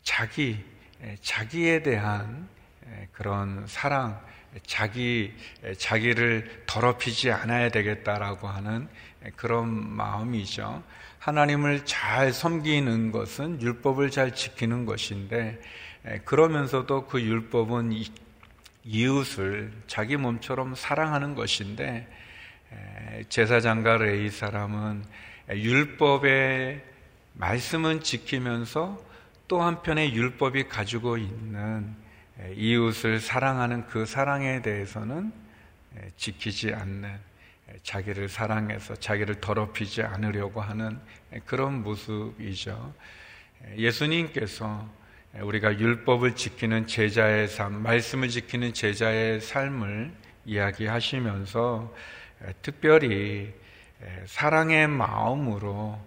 자기, 0.03 0.63
자기에 1.21 1.83
대한 1.83 2.47
그런 3.11 3.65
사랑, 3.67 4.19
자기, 4.65 5.33
자기를 5.77 6.63
더럽히지 6.65 7.31
않아야 7.31 7.69
되겠다라고 7.69 8.47
하는 8.47 8.87
그런 9.35 9.69
마음이죠. 9.69 10.83
하나님을 11.19 11.85
잘 11.85 12.31
섬기는 12.31 13.11
것은 13.11 13.61
율법을 13.61 14.11
잘 14.11 14.33
지키는 14.33 14.85
것인데, 14.85 15.59
그러면서도 16.23 17.07
그 17.07 17.21
율법은 17.21 17.93
이웃을 18.85 19.73
자기 19.87 20.15
몸처럼 20.15 20.75
사랑하는 20.75 21.35
것인데, 21.35 22.07
제사장과 23.29 23.97
레이 23.97 24.29
사람은 24.29 25.03
율법의 25.49 26.83
말씀은 27.33 28.01
지키면서 28.01 29.05
또 29.47 29.61
한편의 29.61 30.13
율법이 30.13 30.67
가지고 30.67 31.17
있는 31.17 31.95
이웃을 32.55 33.19
사랑하는 33.19 33.87
그 33.87 34.05
사랑에 34.05 34.61
대해서는 34.61 35.31
지키지 36.17 36.73
않는 36.73 37.17
자기를 37.83 38.29
사랑해서 38.29 38.95
자기를 38.95 39.41
더럽히지 39.41 40.03
않으려고 40.03 40.61
하는 40.61 40.99
그런 41.45 41.83
모습이죠. 41.83 42.93
예수님께서 43.75 44.87
우리가 45.41 45.77
율법을 45.79 46.35
지키는 46.35 46.87
제자의 46.87 47.47
삶, 47.47 47.81
말씀을 47.81 48.29
지키는 48.29 48.73
제자의 48.73 49.41
삶을 49.41 50.13
이야기하시면서 50.45 51.93
특별히 52.61 53.53
사랑의 54.25 54.87
마음으로 54.87 55.99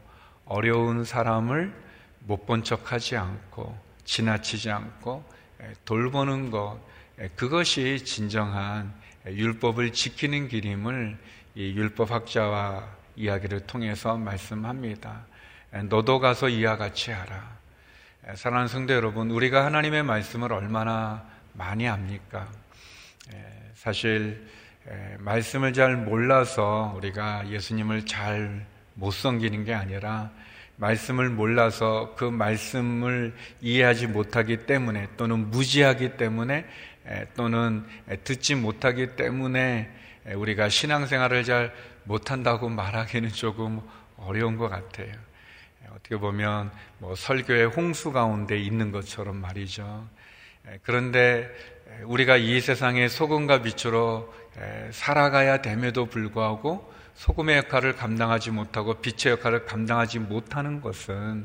어려운 0.46 1.04
사람을 1.04 1.72
못 2.20 2.46
본 2.46 2.62
척하지 2.62 3.16
않고 3.16 3.76
지나치지 4.04 4.70
않고 4.70 5.24
돌보는 5.84 6.50
것 6.50 6.80
그것이 7.36 8.04
진정한 8.04 8.92
율법을 9.26 9.92
지키는 9.92 10.48
길임을 10.48 11.18
이 11.54 11.72
율법학자와 11.74 12.88
이야기를 13.16 13.66
통해서 13.66 14.16
말씀합니다. 14.16 15.26
너도 15.88 16.20
가서 16.20 16.48
이와 16.48 16.76
같이 16.76 17.10
하라. 17.10 17.58
사랑하는 18.34 18.68
성도 18.68 18.94
여러분, 18.94 19.30
우리가 19.30 19.64
하나님의 19.64 20.02
말씀을 20.02 20.52
얼마나 20.52 21.24
많이 21.52 21.88
압니까? 21.88 22.48
사실 23.74 24.48
말씀을 25.18 25.72
잘 25.72 25.96
몰라서 25.96 26.94
우리가 26.96 27.48
예수님을 27.50 28.06
잘 28.06 28.66
못 29.00 29.12
섬기는 29.12 29.64
게 29.64 29.74
아니라 29.74 30.30
말씀을 30.80 31.28
몰라서 31.28 32.14
그 32.16 32.24
말씀을 32.24 33.34
이해하지 33.60 34.06
못하기 34.06 34.64
때문에 34.64 35.08
또는 35.18 35.50
무지하기 35.50 36.16
때문에 36.16 36.64
또는 37.36 37.84
듣지 38.24 38.54
못하기 38.54 39.14
때문에 39.14 39.90
우리가 40.34 40.70
신앙생활을 40.70 41.44
잘 41.44 41.74
못한다고 42.04 42.70
말하기는 42.70 43.28
조금 43.30 43.82
어려운 44.16 44.56
것 44.56 44.68
같아요. 44.68 45.12
어떻게 45.90 46.16
보면 46.16 46.70
뭐 46.98 47.14
설교의 47.14 47.66
홍수 47.66 48.10
가운데 48.10 48.58
있는 48.58 48.90
것처럼 48.90 49.36
말이죠. 49.36 50.08
그런데 50.82 51.50
우리가 52.04 52.38
이 52.38 52.58
세상의 52.60 53.10
소금과 53.10 53.60
빛으로 53.60 54.32
살아가야 54.92 55.60
됨에도 55.60 56.06
불구하고 56.06 56.90
소금의 57.20 57.58
역할을 57.58 57.96
감당하지 57.96 58.50
못하고 58.50 58.94
빛의 58.94 59.32
역할을 59.32 59.66
감당하지 59.66 60.20
못하는 60.20 60.80
것은 60.80 61.44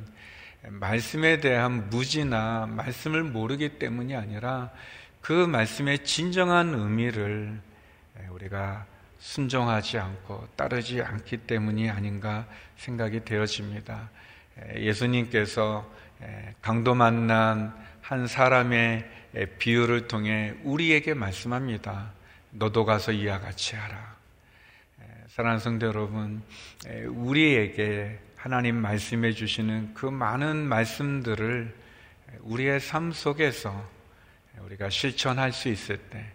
말씀에 0.69 1.41
대한 1.41 1.89
무지나 1.89 2.65
말씀을 2.65 3.23
모르기 3.23 3.77
때문이 3.77 4.15
아니라 4.15 4.71
그 5.19 5.33
말씀의 5.33 6.05
진정한 6.05 6.73
의미를 6.73 7.59
우리가 8.29 8.85
순종하지 9.19 9.97
않고 9.97 10.47
따르지 10.55 11.01
않기 11.01 11.39
때문이 11.39 11.89
아닌가 11.89 12.45
생각이 12.77 13.25
되어집니다. 13.25 14.09
예수님께서 14.77 15.91
강도 16.61 16.95
만난 16.95 17.75
한 17.99 18.27
사람의 18.27 19.11
비유를 19.59 20.07
통해 20.07 20.53
우리에게 20.63 21.15
말씀합니다. 21.15 22.13
너도 22.51 22.85
가서 22.85 23.11
이와 23.11 23.41
같이 23.41 23.75
하라. 23.75 24.14
사랑하는 25.35 25.59
성도 25.59 25.87
여러분, 25.87 26.41
우리에게 27.09 28.19
하나님 28.37 28.77
말씀해 28.77 29.33
주시는 29.33 29.93
그 29.93 30.05
많은 30.05 30.55
말씀들을 30.55 31.75
우리의 32.43 32.79
삶 32.79 33.11
속에서 33.11 33.85
우리가 34.59 34.89
실천할 34.89 35.51
수 35.51 35.67
있을 35.67 35.97
때, 35.97 36.25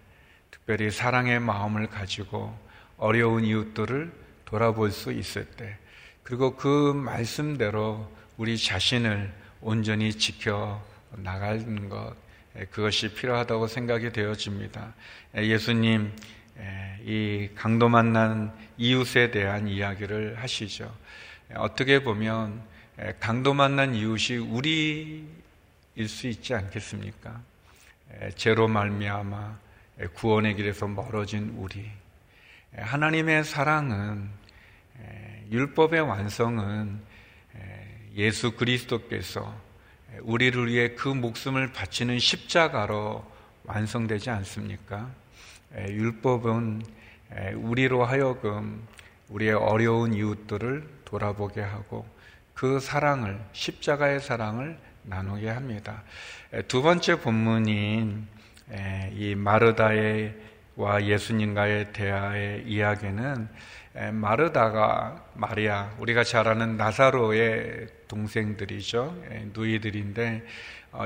특별히 0.50 0.90
사랑의 0.90 1.40
마음을 1.40 1.86
가지고 1.86 2.54
어려운 2.98 3.42
이웃들을 3.42 4.12
돌아볼 4.44 4.90
수 4.90 5.12
있을 5.12 5.46
때, 5.46 5.78
그리고 6.22 6.54
그 6.54 6.92
말씀대로 6.92 8.06
우리 8.36 8.58
자신을 8.58 9.32
온전히 9.62 10.12
지켜 10.12 10.84
나가는 11.12 11.88
것, 11.88 12.14
그것이 12.70 13.14
필요하다고 13.14 13.66
생각이 13.66 14.12
되어집니다. 14.12 14.92
예수님, 15.36 16.12
이 17.04 17.48
강도 17.54 17.88
만난 17.88 18.52
이웃에 18.76 19.30
대한 19.30 19.68
이야기를 19.68 20.38
하시죠. 20.38 20.94
어떻게 21.54 22.02
보면 22.02 22.62
강도 23.18 23.54
만난 23.54 23.94
이웃이 23.94 24.38
우리일 24.38 25.26
수 26.06 26.26
있지 26.26 26.54
않겠습니까? 26.54 27.40
죄로 28.36 28.68
말미암아 28.68 29.58
구원의 30.14 30.56
길에서 30.56 30.86
멀어진 30.86 31.54
우리. 31.56 31.90
하나님의 32.76 33.44
사랑은 33.44 34.28
율법의 35.50 36.00
완성은 36.00 37.00
예수 38.16 38.52
그리스도께서 38.52 39.58
우리를 40.20 40.66
위해 40.68 40.94
그 40.94 41.08
목숨을 41.08 41.72
바치는 41.72 42.18
십자가로 42.18 43.24
완성되지 43.64 44.30
않습니까? 44.30 45.10
율법은 45.76 46.82
우리로 47.56 48.04
하여금 48.04 48.86
우리의 49.28 49.52
어려운 49.52 50.12
이웃들을 50.12 50.88
돌아보게 51.04 51.60
하고 51.60 52.06
그 52.54 52.80
사랑을 52.80 53.40
십자가의 53.52 54.20
사랑을 54.20 54.78
나누게 55.02 55.48
합니다. 55.48 56.02
두 56.68 56.82
번째 56.82 57.20
본문인 57.20 58.26
이 59.12 59.34
마르다와 59.34 61.04
예수님과의 61.04 61.92
대화의 61.92 62.64
이야기는 62.66 63.48
마르다가 64.12 65.24
마리아 65.34 65.90
우리가 65.98 66.22
잘 66.24 66.48
아는 66.48 66.76
나사로의 66.76 67.88
동생들이죠 68.08 69.16
누이들인데 69.52 70.42
어, 70.42 70.44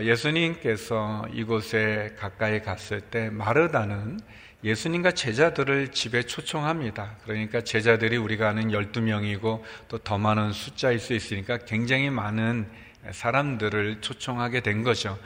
예수님께서 0.02 1.26
이곳에 1.32 2.14
가까이 2.18 2.62
갔을 2.62 3.00
때 3.00 3.30
마르다는 3.30 4.18
예수님과 4.64 5.10
제자들을 5.10 5.88
집에 5.88 6.22
초청합니다. 6.22 7.16
그러니까 7.24 7.60
제자들이 7.60 8.16
우리가 8.16 8.48
아는 8.48 8.70
12명이고 8.70 9.60
또 9.88 9.98
더 9.98 10.16
많은 10.16 10.52
숫자일 10.52 10.98
수 10.98 11.12
있으니까 11.12 11.58
굉장히 11.58 12.08
많은 12.08 12.66
사람들을 13.10 14.00
초청하게 14.00 14.60
된 14.60 14.82
거죠. 14.82 15.18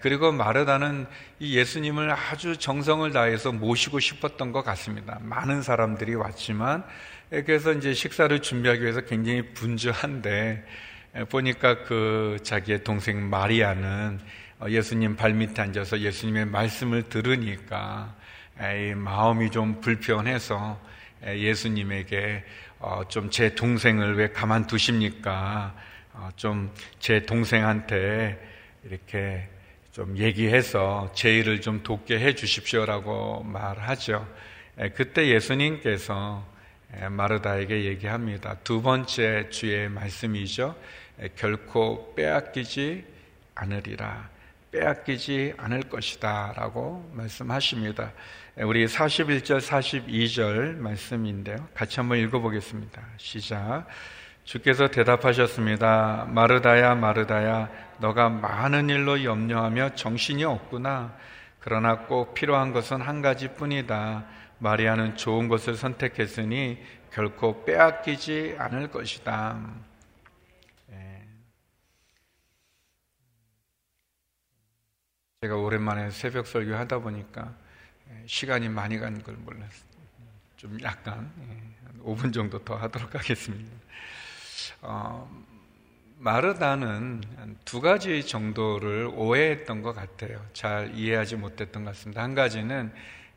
그리고 0.00 0.30
마르다는 0.30 1.06
이 1.40 1.56
예수님을 1.56 2.12
아주 2.12 2.56
정성을 2.56 3.10
다해서 3.12 3.50
모시고 3.50 3.98
싶었던 3.98 4.52
것 4.52 4.62
같습니다. 4.62 5.18
많은 5.22 5.62
사람들이 5.62 6.14
왔지만 6.14 6.84
그래서 7.30 7.72
이제 7.72 7.94
식사를 7.94 8.40
준비하기 8.40 8.82
위해서 8.82 9.00
굉장히 9.00 9.42
분주한데 9.54 10.64
보니까 11.26 11.84
그 11.84 12.38
자기의 12.42 12.84
동생 12.84 13.28
마리아는 13.28 14.20
예수님 14.68 15.16
발밑에 15.16 15.62
앉아서 15.62 16.00
예수님의 16.00 16.46
말씀을 16.46 17.04
들으니까 17.04 18.14
마음이 18.96 19.50
좀 19.50 19.80
불편해서 19.80 20.80
예수님에게 21.26 22.44
어, 22.80 23.02
좀제 23.08 23.56
동생을 23.56 24.16
왜 24.16 24.30
가만 24.30 24.68
두십니까? 24.68 25.74
어, 26.12 26.28
좀제 26.36 27.26
동생한테 27.26 28.38
이렇게 28.84 29.48
좀 29.90 30.16
얘기해서 30.16 31.10
제 31.12 31.38
일을 31.38 31.60
좀 31.60 31.82
돕게 31.82 32.20
해 32.20 32.36
주십시오라고 32.36 33.42
말하죠. 33.42 34.28
그때 34.94 35.26
예수님께서 35.26 36.46
마르다에게 37.10 37.84
얘기합니다. 37.84 38.54
두 38.62 38.80
번째 38.80 39.48
주의 39.50 39.88
말씀이죠. 39.88 40.76
결코 41.36 42.14
빼앗기지 42.14 43.04
않으리라. 43.54 44.28
빼앗기지 44.70 45.54
않을 45.56 45.82
것이다. 45.82 46.54
라고 46.56 47.08
말씀하십니다. 47.12 48.12
우리 48.56 48.86
41절, 48.86 49.60
42절 49.60 50.76
말씀인데요. 50.76 51.68
같이 51.74 52.00
한번 52.00 52.18
읽어보겠습니다. 52.18 53.02
시작. 53.16 53.86
주께서 54.44 54.88
대답하셨습니다. 54.88 56.26
마르다야, 56.30 56.94
마르다야, 56.94 57.68
너가 57.98 58.28
많은 58.28 58.88
일로 58.88 59.22
염려하며 59.22 59.94
정신이 59.94 60.44
없구나. 60.44 61.14
그러나 61.60 61.98
꼭 61.98 62.34
필요한 62.34 62.72
것은 62.72 63.00
한 63.00 63.20
가지 63.20 63.48
뿐이다. 63.48 64.24
마리아는 64.58 65.16
좋은 65.16 65.48
것을 65.48 65.74
선택했으니 65.74 66.78
결코 67.12 67.64
빼앗기지 67.64 68.56
않을 68.58 68.88
것이다. 68.88 69.87
제가 75.40 75.54
오랜만에 75.54 76.10
새벽 76.10 76.48
설교 76.48 76.74
하다 76.74 76.98
보니까 76.98 77.54
예, 78.10 78.24
시간이 78.26 78.68
많이 78.68 78.98
간 78.98 79.22
걸 79.22 79.36
몰랐어요. 79.36 79.88
좀 80.56 80.76
약간 80.82 81.30
5분 82.02 82.26
예, 82.26 82.30
정도 82.32 82.58
더 82.64 82.74
하도록 82.74 83.14
하겠습니다. 83.14 83.70
어, 84.82 85.30
마르다는 86.18 87.22
두 87.64 87.80
가지 87.80 88.26
정도를 88.26 89.12
오해했던 89.14 89.82
것 89.82 89.92
같아요. 89.92 90.44
잘 90.54 90.92
이해하지 90.96 91.36
못했던 91.36 91.84
것 91.84 91.90
같습니다. 91.90 92.20
한 92.20 92.34
가지는 92.34 92.92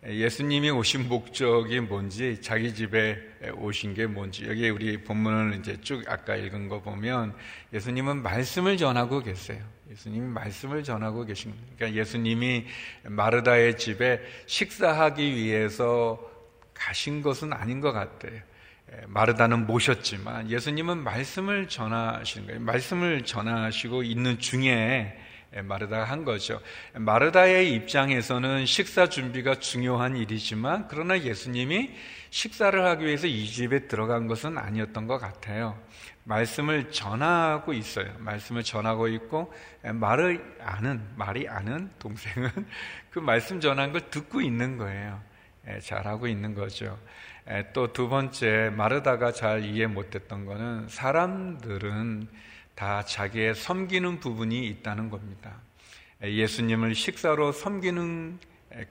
예수님이 0.07 0.71
오신 0.71 1.07
목적이 1.09 1.79
뭔지, 1.81 2.41
자기 2.41 2.73
집에 2.73 3.19
오신 3.55 3.93
게 3.93 4.07
뭔지, 4.07 4.47
여기 4.47 4.67
우리 4.69 4.97
본문을 5.03 5.59
이제 5.59 5.79
쭉 5.81 6.03
아까 6.07 6.35
읽은 6.35 6.69
거 6.69 6.81
보면 6.81 7.35
예수님은 7.71 8.23
말씀을 8.23 8.77
전하고 8.77 9.21
계세요. 9.21 9.63
예수님이 9.91 10.25
말씀을 10.27 10.83
전하고 10.83 11.25
계신 11.25 11.51
겁니다. 11.51 11.73
그러니까 11.75 11.99
예수님이 11.99 12.65
마르다의 13.03 13.77
집에 13.77 14.21
식사하기 14.47 15.35
위해서 15.35 16.19
가신 16.73 17.21
것은 17.21 17.53
아닌 17.53 17.79
것 17.79 17.91
같아요. 17.91 18.41
마르다는 19.05 19.67
모셨지만 19.67 20.49
예수님은 20.49 20.97
말씀을 21.03 21.69
전하시는 21.69 22.47
거예요. 22.47 22.59
말씀을 22.61 23.23
전하시고 23.23 24.01
있는 24.01 24.39
중에 24.39 25.15
마르다가 25.63 26.05
한 26.05 26.23
거죠. 26.23 26.61
마르다의 26.93 27.73
입장에서는 27.73 28.65
식사 28.65 29.07
준비가 29.07 29.55
중요한 29.55 30.15
일이지만 30.15 30.87
그러나 30.87 31.19
예수님이 31.19 31.91
식사를 32.29 32.85
하기 32.85 33.05
위해서 33.05 33.27
이 33.27 33.45
집에 33.45 33.87
들어간 33.87 34.27
것은 34.27 34.57
아니었던 34.57 35.07
것 35.07 35.17
같아요. 35.17 35.77
말씀을 36.23 36.91
전하고 36.91 37.73
있어요. 37.73 38.05
말씀을 38.19 38.63
전하고 38.63 39.07
있고 39.09 39.53
말을 39.83 40.57
아는 40.61 41.01
말이 41.15 41.47
아는 41.49 41.89
동생은 41.99 42.49
그 43.09 43.19
말씀 43.19 43.59
전한 43.59 43.91
걸 43.91 44.09
듣고 44.09 44.39
있는 44.39 44.77
거예요. 44.77 45.21
잘하고 45.81 46.27
있는 46.27 46.53
거죠. 46.55 46.97
또 47.73 47.91
두 47.91 48.07
번째 48.07 48.71
마르다가 48.73 49.33
잘 49.33 49.65
이해 49.65 49.87
못했던 49.87 50.45
거는 50.45 50.87
사람들은 50.87 52.29
다 52.81 53.05
자기의 53.05 53.53
섬기는 53.53 54.19
부분이 54.19 54.65
있다는 54.65 55.11
겁니다. 55.11 55.53
예수님을 56.23 56.95
식사로 56.95 57.51
섬기는 57.51 58.39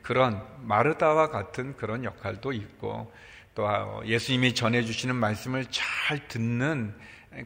그런 0.00 0.46
마르다와 0.61 1.31
같은 1.31 1.76
그런 1.76 2.05
역할도 2.05 2.53
있고 2.53 3.12
또 3.57 3.68
예수님이 4.07 4.55
전해주시는 4.55 5.16
말씀을 5.16 5.66
잘 5.72 6.29
듣는 6.29 6.94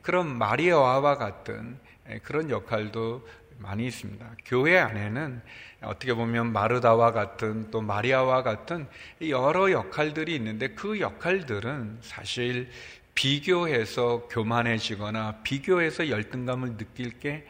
그런 0.02 0.36
마리아와 0.36 1.16
같은 1.16 1.78
그런 2.22 2.50
역할도 2.50 3.26
많이 3.56 3.86
있습니다. 3.86 4.26
교회 4.44 4.76
안에는 4.76 5.40
어떻게 5.80 6.12
보면 6.12 6.52
마르다와 6.52 7.12
같은 7.12 7.70
또 7.70 7.80
마리아와 7.80 8.42
같은 8.42 8.86
여러 9.22 9.72
역할들이 9.72 10.34
있는데 10.34 10.68
그 10.68 11.00
역할들은 11.00 12.00
사실 12.02 12.68
비교해서 13.14 14.28
교만해지거나 14.30 15.42
비교해서 15.42 16.08
열등감을 16.08 16.76
느낄 16.76 17.18
게 17.20 17.46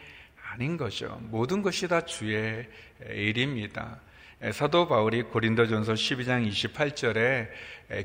아닌 0.53 0.77
거죠. 0.77 1.19
모든 1.31 1.63
것이 1.63 1.89
다 1.89 2.03
주의 2.03 2.69
일입니다. 3.11 4.01
사도 4.53 4.89
바울이 4.89 5.23
고린도전서 5.23 5.95
12장 5.95 6.47
28절에 6.47 7.49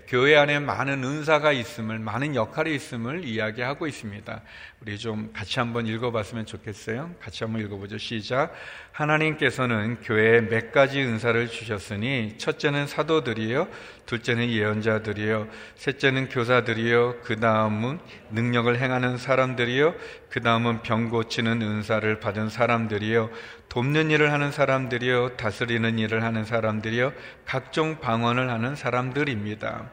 교회 0.07 0.35
안에 0.35 0.59
많은 0.59 1.03
은사가 1.03 1.51
있음을 1.51 1.99
많은 1.99 2.35
역할이 2.35 2.73
있음을 2.75 3.25
이야기하고 3.25 3.87
있습니다. 3.87 4.41
우리 4.81 4.97
좀 4.97 5.31
같이 5.33 5.59
한번 5.59 5.87
읽어봤으면 5.87 6.45
좋겠어요. 6.45 7.11
같이 7.19 7.43
한번 7.43 7.61
읽어보죠. 7.61 7.97
시작. 7.97 8.53
하나님께서는 8.91 9.97
교회에 10.01 10.41
몇 10.41 10.71
가지 10.71 11.01
은사를 11.01 11.47
주셨으니 11.47 12.35
첫째는 12.37 12.87
사도들이요, 12.87 13.67
둘째는 14.05 14.49
예언자들이요, 14.49 15.47
셋째는 15.75 16.29
교사들이요, 16.29 17.21
그 17.23 17.39
다음은 17.39 17.99
능력을 18.31 18.77
행하는 18.77 19.17
사람들이요, 19.17 19.95
그 20.29 20.41
다음은 20.41 20.81
병 20.81 21.09
고치는 21.09 21.61
은사를 21.61 22.19
받은 22.19 22.49
사람들이요, 22.49 23.29
돕는 23.69 24.09
일을 24.11 24.31
하는 24.33 24.51
사람들이요, 24.51 25.37
다스리는 25.37 25.99
일을 25.99 26.23
하는 26.23 26.43
사람들이요, 26.43 27.13
각종 27.45 27.99
방언을 27.99 28.49
하는 28.49 28.75
사람들입니다. 28.75 29.91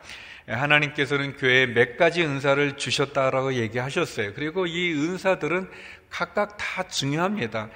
하나님께서는 0.49 1.37
교회에 1.37 1.67
몇 1.67 1.97
가지 1.97 2.23
은사를 2.23 2.77
주셨다라고 2.77 3.55
얘기하셨어요. 3.55 4.33
그리고 4.35 4.67
이 4.67 4.93
은사들은 4.93 5.69
각각 6.09 6.57
다 6.57 6.85
중요합니다. 6.85 7.69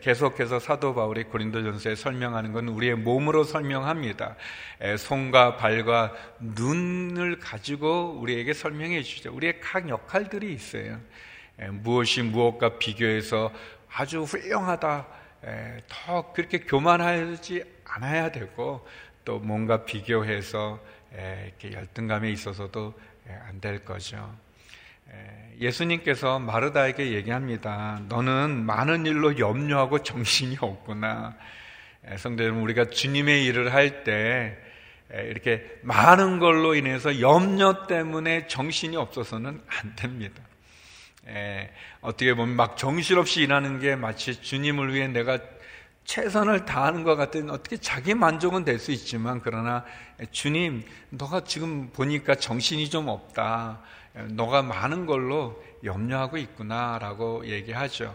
계속해서 0.00 0.60
사도 0.60 0.94
바울이 0.94 1.24
고린도전서에 1.24 1.96
설명하는 1.96 2.52
건 2.52 2.68
우리의 2.68 2.94
몸으로 2.94 3.42
설명합니다. 3.42 4.36
손과 4.96 5.56
발과 5.56 6.12
눈을 6.38 7.40
가지고 7.40 8.16
우리에게 8.20 8.54
설명해 8.54 9.02
주죠. 9.02 9.34
우리의 9.34 9.60
각 9.60 9.88
역할들이 9.88 10.52
있어요. 10.54 11.00
무엇이 11.70 12.22
무엇과 12.22 12.78
비교해서 12.78 13.52
아주 13.92 14.22
훌륭하다. 14.22 15.23
더 15.88 16.32
그렇게 16.32 16.60
교만하지 16.60 17.64
않아야 17.84 18.32
되고 18.32 18.86
또 19.24 19.38
뭔가 19.38 19.84
비교해서 19.84 20.80
이렇게 21.12 21.72
열등감에 21.72 22.30
있어서도 22.30 22.94
안 23.48 23.60
될 23.60 23.84
거죠. 23.84 24.34
예수님께서 25.60 26.38
마르다에게 26.38 27.12
얘기합니다. 27.12 28.00
너는 28.08 28.64
많은 28.64 29.06
일로 29.06 29.38
염려하고 29.38 30.02
정신이 30.02 30.56
없구나. 30.60 31.36
성도 32.18 32.42
여러분, 32.44 32.62
우리가 32.62 32.90
주님의 32.90 33.44
일을 33.46 33.72
할 33.72 34.04
때 34.04 34.58
이렇게 35.10 35.78
많은 35.82 36.38
걸로 36.38 36.74
인해서 36.74 37.20
염려 37.20 37.86
때문에 37.86 38.46
정신이 38.46 38.96
없어서는 38.96 39.62
안 39.68 39.96
됩니다. 39.96 40.42
어떻게 42.00 42.34
보면 42.34 42.56
막 42.56 42.76
정신없이 42.76 43.42
일하는 43.42 43.80
게 43.80 43.96
마치 43.96 44.40
주님을 44.40 44.94
위해 44.94 45.08
내가 45.08 45.38
최선을 46.04 46.66
다하는 46.66 47.02
것 47.02 47.16
같은 47.16 47.48
어떻게 47.48 47.78
자기 47.78 48.14
만족은 48.14 48.64
될 48.64 48.78
수 48.78 48.92
있지만 48.92 49.40
그러나 49.42 49.84
주님 50.32 50.84
너가 51.08 51.44
지금 51.44 51.90
보니까 51.92 52.34
정신이 52.34 52.90
좀 52.90 53.08
없다. 53.08 53.80
너가 54.32 54.62
많은 54.62 55.06
걸로 55.06 55.62
염려하고 55.82 56.36
있구나라고 56.36 57.46
얘기하죠. 57.46 58.14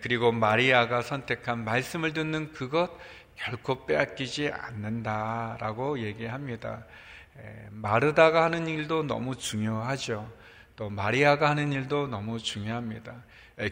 그리고 0.00 0.32
마리아가 0.32 1.02
선택한 1.02 1.64
말씀을 1.64 2.12
듣는 2.12 2.52
그것 2.52 2.90
결코 3.36 3.84
빼앗기지 3.84 4.50
않는다라고 4.50 5.98
얘기합니다. 5.98 6.84
마르다가 7.70 8.44
하는 8.44 8.68
일도 8.68 9.02
너무 9.02 9.34
중요하죠 9.34 10.30
또 10.76 10.90
마리아가 10.90 11.50
하는 11.50 11.72
일도 11.72 12.08
너무 12.08 12.38
중요합니다 12.38 13.22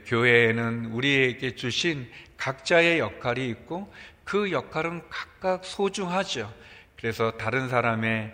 교회에는 0.06 0.86
우리에게 0.86 1.56
주신 1.56 2.08
각자의 2.36 3.00
역할이 3.00 3.48
있고 3.48 3.92
그 4.24 4.52
역할은 4.52 5.02
각각 5.10 5.64
소중하죠. 5.64 6.52
그래서 6.96 7.32
다른 7.32 7.68
사람의 7.68 8.32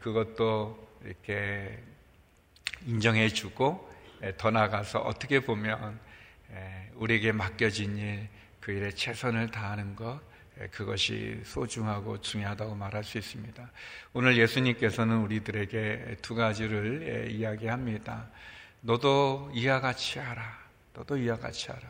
그것도 0.00 0.98
이렇게 1.04 1.78
인정해 2.84 3.28
주고 3.28 3.88
더 4.36 4.50
나아가서 4.50 4.98
어떻게 4.98 5.38
보면 5.40 6.00
우리에게 6.94 7.30
맡겨진 7.30 7.96
일, 7.98 8.28
그 8.58 8.72
일에 8.72 8.90
최선을 8.90 9.52
다하는 9.52 9.94
것, 9.94 10.20
그것이 10.72 11.40
소중하고 11.44 12.20
중요하다고 12.20 12.74
말할 12.74 13.04
수 13.04 13.18
있습니다. 13.18 13.70
오늘 14.12 14.36
예수님께서는 14.36 15.18
우리들에게 15.18 16.16
두 16.22 16.34
가지를 16.34 17.28
이야기합니다. 17.30 18.28
너도 18.80 19.50
이와 19.54 19.80
같이 19.80 20.18
하라. 20.18 20.58
너도 20.94 21.16
이와 21.16 21.36
같이 21.38 21.70
하라. 21.70 21.82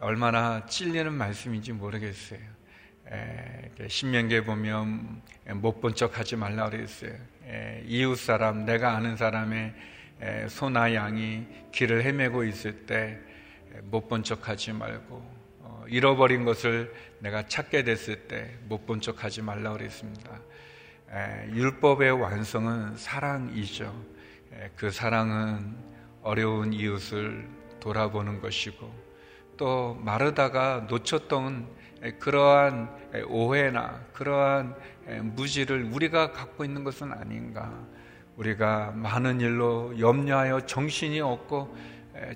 얼마나 0.00 0.64
찔리는 0.66 1.12
말씀인지 1.12 1.72
모르겠어요. 1.72 2.40
신명기에 3.88 4.44
보면 4.44 5.20
못 5.54 5.80
본 5.80 5.94
척 5.94 6.18
하지 6.18 6.36
말라 6.36 6.70
그랬어요. 6.70 7.12
이웃 7.86 8.16
사람, 8.16 8.64
내가 8.64 8.96
아는 8.96 9.16
사람의 9.16 9.74
소나 10.48 10.94
양이 10.94 11.46
길을 11.72 12.02
헤매고 12.04 12.44
있을 12.44 12.86
때 12.86 13.18
못 13.90 14.08
본 14.08 14.22
척 14.22 14.48
하지 14.48 14.72
말고 14.72 15.16
어, 15.16 15.33
잃어버린 15.88 16.44
것을 16.44 16.92
내가 17.20 17.46
찾게 17.46 17.84
됐을 17.84 18.28
때 18.28 18.58
못 18.68 18.86
본 18.86 19.00
척 19.00 19.24
하지 19.24 19.42
말라 19.42 19.72
그랬습니다. 19.72 20.40
율법의 21.52 22.12
완성은 22.12 22.96
사랑이죠. 22.96 23.94
그 24.76 24.90
사랑은 24.90 25.76
어려운 26.22 26.72
이웃을 26.72 27.48
돌아보는 27.80 28.40
것이고 28.40 28.90
또 29.56 29.94
마르다가 30.02 30.86
놓쳤던 30.88 31.68
그러한 32.18 32.90
오해나 33.28 34.04
그러한 34.12 34.74
무지를 35.22 35.84
우리가 35.92 36.32
갖고 36.32 36.64
있는 36.64 36.82
것은 36.84 37.12
아닌가. 37.12 37.72
우리가 38.36 38.92
많은 38.96 39.40
일로 39.40 39.98
염려하여 39.98 40.66
정신이 40.66 41.20
없고 41.20 41.76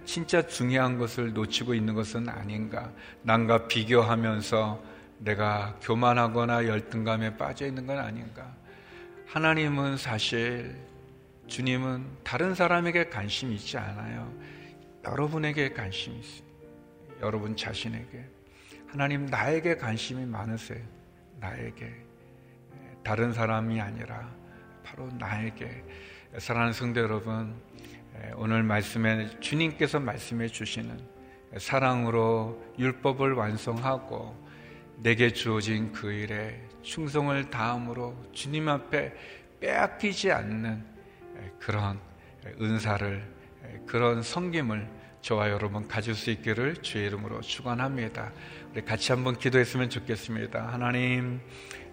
진짜 0.04 0.46
중요한 0.46 0.98
것을 0.98 1.32
놓치고 1.32 1.74
있는 1.74 1.94
것은 1.94 2.28
아닌가. 2.28 2.90
남과 3.22 3.68
비교하면서 3.68 4.82
내가 5.18 5.76
교만하거나 5.80 6.66
열등감에 6.66 7.36
빠져 7.36 7.66
있는 7.66 7.86
건 7.86 7.98
아닌가. 7.98 8.54
하나님은 9.26 9.96
사실 9.96 10.76
주님은 11.46 12.06
다른 12.24 12.54
사람에게 12.54 13.08
관심이 13.08 13.54
있지 13.54 13.78
않아요. 13.78 14.32
여러분에게 15.04 15.72
관심이 15.72 16.18
있어요. 16.18 16.48
여러분 17.22 17.56
자신에게. 17.56 18.24
하나님 18.86 19.26
나에게 19.26 19.76
관심이 19.76 20.24
많으세요. 20.24 20.82
나에게. 21.40 21.94
다른 23.04 23.32
사람이 23.32 23.80
아니라 23.80 24.28
바로 24.84 25.08
나에게. 25.18 25.84
사랑하는 26.38 26.72
성도 26.72 27.00
여러분, 27.00 27.54
오늘 28.36 28.62
말씀에 28.62 29.40
주님께서 29.40 30.00
말씀해 30.00 30.48
주시는 30.48 30.98
사랑으로 31.56 32.62
율법을 32.78 33.32
완성하고 33.32 34.36
내게 34.96 35.32
주어진 35.32 35.92
그 35.92 36.12
일에 36.12 36.60
충성을 36.82 37.50
다함으로 37.50 38.16
주님 38.32 38.68
앞에 38.68 39.12
빼앗기지 39.60 40.32
않는 40.32 40.84
그런 41.58 42.00
은사를 42.60 43.22
그런 43.86 44.22
성김을 44.22 44.88
저와 45.20 45.50
여러분 45.50 45.86
가질 45.86 46.14
수 46.14 46.30
있기를 46.30 46.76
주의 46.76 47.06
이름으로 47.06 47.40
축원합니다. 47.40 48.32
우리 48.72 48.84
같이 48.84 49.12
한번 49.12 49.36
기도했으면 49.36 49.90
좋겠습니다. 49.90 50.72
하나님 50.72 51.40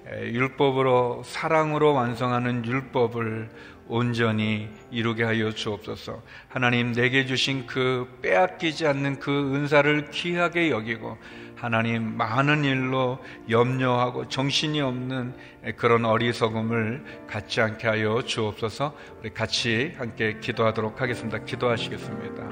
율법으로 0.07 1.23
사랑으로 1.25 1.93
완성하는 1.93 2.65
율법을 2.65 3.49
온전히 3.87 4.69
이루게 4.91 5.23
하여 5.23 5.51
주옵소서. 5.51 6.21
하나님 6.47 6.93
내게 6.93 7.25
주신 7.25 7.67
그 7.67 8.07
빼앗기지 8.21 8.87
않는 8.87 9.19
그 9.19 9.55
은사를 9.55 10.09
귀하게 10.11 10.71
여기고 10.71 11.17
하나님 11.55 12.17
많은 12.17 12.63
일로 12.63 13.19
염려하고 13.49 14.27
정신이 14.27 14.81
없는 14.81 15.33
그런 15.77 16.05
어리석음을 16.05 17.25
갖지 17.27 17.61
않게 17.61 17.87
하여 17.87 18.21
주옵소서. 18.23 18.95
우리 19.19 19.29
같이 19.33 19.93
함께 19.97 20.37
기도하도록 20.39 20.99
하겠습니다. 21.01 21.39
기도하시겠습니다. 21.39 22.43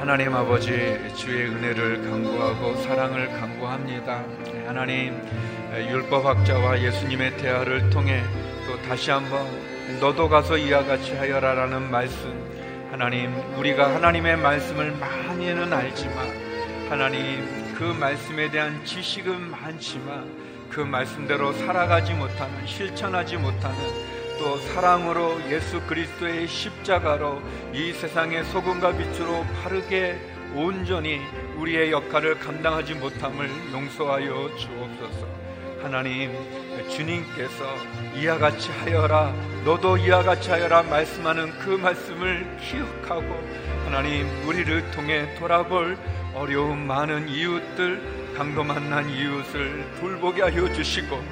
하나님 0.00 0.34
아버지 0.34 0.70
주의 1.14 1.46
은혜를 1.48 2.02
강구하고 2.02 2.76
사랑을 2.82 3.28
강구합니다. 3.28 4.24
하나님 4.66 5.14
율법학자와 5.72 6.82
예수님의 6.82 7.36
대화를 7.38 7.90
통해 7.90 8.22
또 8.66 8.76
다시 8.82 9.10
한번 9.10 9.46
너도 10.00 10.28
가서 10.28 10.56
이와 10.56 10.84
같이 10.84 11.14
하여라라는 11.14 11.90
말씀 11.90 12.88
하나님 12.90 13.32
우리가 13.56 13.94
하나님의 13.94 14.36
말씀을 14.38 14.92
많이는 14.92 15.72
알지만 15.72 16.16
하나님 16.88 17.74
그 17.74 17.84
말씀에 17.84 18.50
대한 18.50 18.84
지식은 18.84 19.50
많지만 19.50 20.46
그 20.70 20.80
말씀대로 20.80 21.52
살아가지 21.52 22.14
못하는 22.14 22.66
실천하지 22.66 23.36
못하는 23.36 23.76
또 24.38 24.58
사랑으로 24.58 25.40
예수 25.50 25.80
그리스도의 25.82 26.48
십자가로 26.48 27.40
이 27.72 27.92
세상의 27.92 28.44
소금과 28.46 28.96
빛으로 28.96 29.44
바르게 29.62 30.18
온전히 30.54 31.20
우리의 31.56 31.92
역할을 31.92 32.38
감당하지 32.38 32.94
못함을 32.94 33.48
용서하여 33.72 34.56
주옵소서. 34.56 35.45
하나님, 35.86 36.32
주님께서 36.88 37.64
이와 38.16 38.38
같이 38.38 38.72
하여라, 38.72 39.32
너도 39.64 39.96
이와 39.96 40.24
같이 40.24 40.50
하여라 40.50 40.82
말씀하는 40.82 41.56
그 41.60 41.70
말씀을 41.70 42.44
기억하고 42.58 43.40
하나님, 43.84 44.26
우리를 44.48 44.90
통해 44.90 45.32
돌아볼 45.36 45.96
어려움 46.34 46.88
많은 46.88 47.28
이웃들, 47.28 48.34
강도 48.36 48.64
만난 48.64 49.08
이웃을 49.08 49.86
돌보게 50.00 50.42
하여 50.42 50.72
주시고 50.72 51.22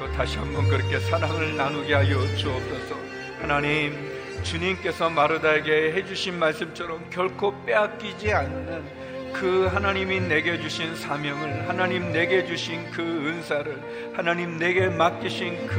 또 0.00 0.10
다시 0.10 0.38
한번 0.38 0.68
그렇게 0.68 0.98
사랑을 0.98 1.56
나누게 1.56 1.94
하여 1.94 2.36
주옵소서. 2.36 2.96
하나님, 3.40 3.94
주님께서 4.42 5.08
마르다에게 5.08 5.92
해주신 5.92 6.36
말씀처럼 6.36 7.10
결코 7.10 7.54
빼앗기지 7.64 8.32
않는 8.32 9.09
그 9.32 9.66
하나님이 9.72 10.20
내게 10.20 10.60
주신 10.60 10.94
사명을, 10.94 11.68
하나님 11.68 12.12
내게 12.12 12.44
주신 12.44 12.90
그 12.90 13.02
은사를, 13.02 14.12
하나님 14.14 14.58
내게 14.58 14.88
맡기신 14.88 15.66
그 15.66 15.78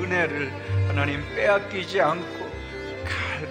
은혜를 0.00 0.50
하나님 0.88 1.20
빼앗기지 1.34 2.00
않고 2.00 2.44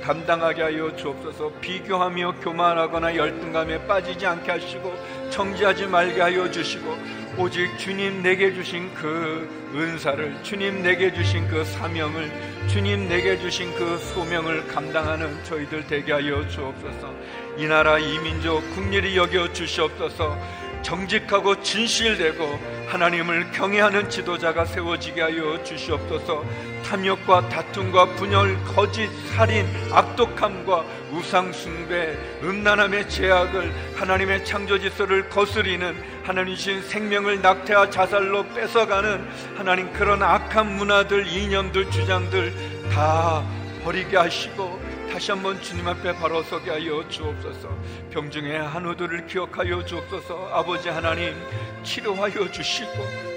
감당하게 0.04 0.62
하여 0.64 0.96
주옵소서. 0.96 1.52
비교하며 1.62 2.40
교만하거나 2.42 3.16
열등감에 3.16 3.88
빠지지 3.88 4.26
않게 4.26 4.52
하시고 4.52 4.94
정지하지 5.30 5.88
말게 5.88 6.22
하여 6.22 6.50
주시고 6.50 6.98
오직 7.38 7.78
주님 7.78 8.22
내게 8.22 8.54
주신 8.54 8.94
그 8.94 9.50
은사를 9.74 10.44
주님 10.44 10.84
내게 10.84 11.12
주신 11.12 11.48
그 11.48 11.64
사명을 11.64 12.30
주님 12.68 13.08
내게 13.08 13.40
주신 13.40 13.74
그 13.76 13.98
소명을 13.98 14.68
감당하는 14.68 15.44
저희들 15.44 15.88
되게 15.88 16.14
하여 16.14 16.48
주옵소서 16.48 17.12
이 17.58 17.68
나라 17.68 18.00
이 18.00 18.18
민족 18.20 18.62
국리를 18.74 19.16
여겨 19.16 19.54
주시옵소서. 19.54 20.38
정직하고 20.82 21.62
진실되고 21.62 22.60
하나님을 22.88 23.52
경외하는 23.52 24.10
지도자가 24.10 24.66
세워지게 24.66 25.22
하여 25.22 25.64
주시옵소서. 25.64 26.44
탐욕과 26.84 27.50
다툼과 27.50 28.16
분열, 28.16 28.62
거짓, 28.66 29.10
살인, 29.30 29.66
악독함과 29.92 30.84
우상숭배, 31.12 32.18
음란함의 32.44 33.10
제약을 33.10 33.74
하나님의 33.96 34.44
창조 34.46 34.78
질서를 34.78 35.30
거스리는 35.30 35.96
하나님신 36.24 36.82
생명을 36.82 37.42
낙태와 37.42 37.90
자살로 37.90 38.48
뺏어가는 38.50 39.26
하나님 39.56 39.92
그런 39.94 40.22
악한 40.22 40.76
문화들, 40.76 41.26
이념들, 41.28 41.90
주장들 41.92 42.54
다 42.92 43.44
버리게 43.84 44.18
하시고 44.18 44.93
다시 45.14 45.32
한번 45.32 45.62
주님 45.62 45.88
앞에 45.88 46.12
바로 46.16 46.42
서게 46.42 46.72
하여 46.72 47.08
주옵소서. 47.08 47.70
병중의 48.10 48.64
한우들을 48.64 49.28
기억하여 49.28 49.86
주옵소서. 49.86 50.48
아버지 50.52 50.90
하나님 50.90 51.36
치료하여 51.84 52.50
주시고 52.52 52.92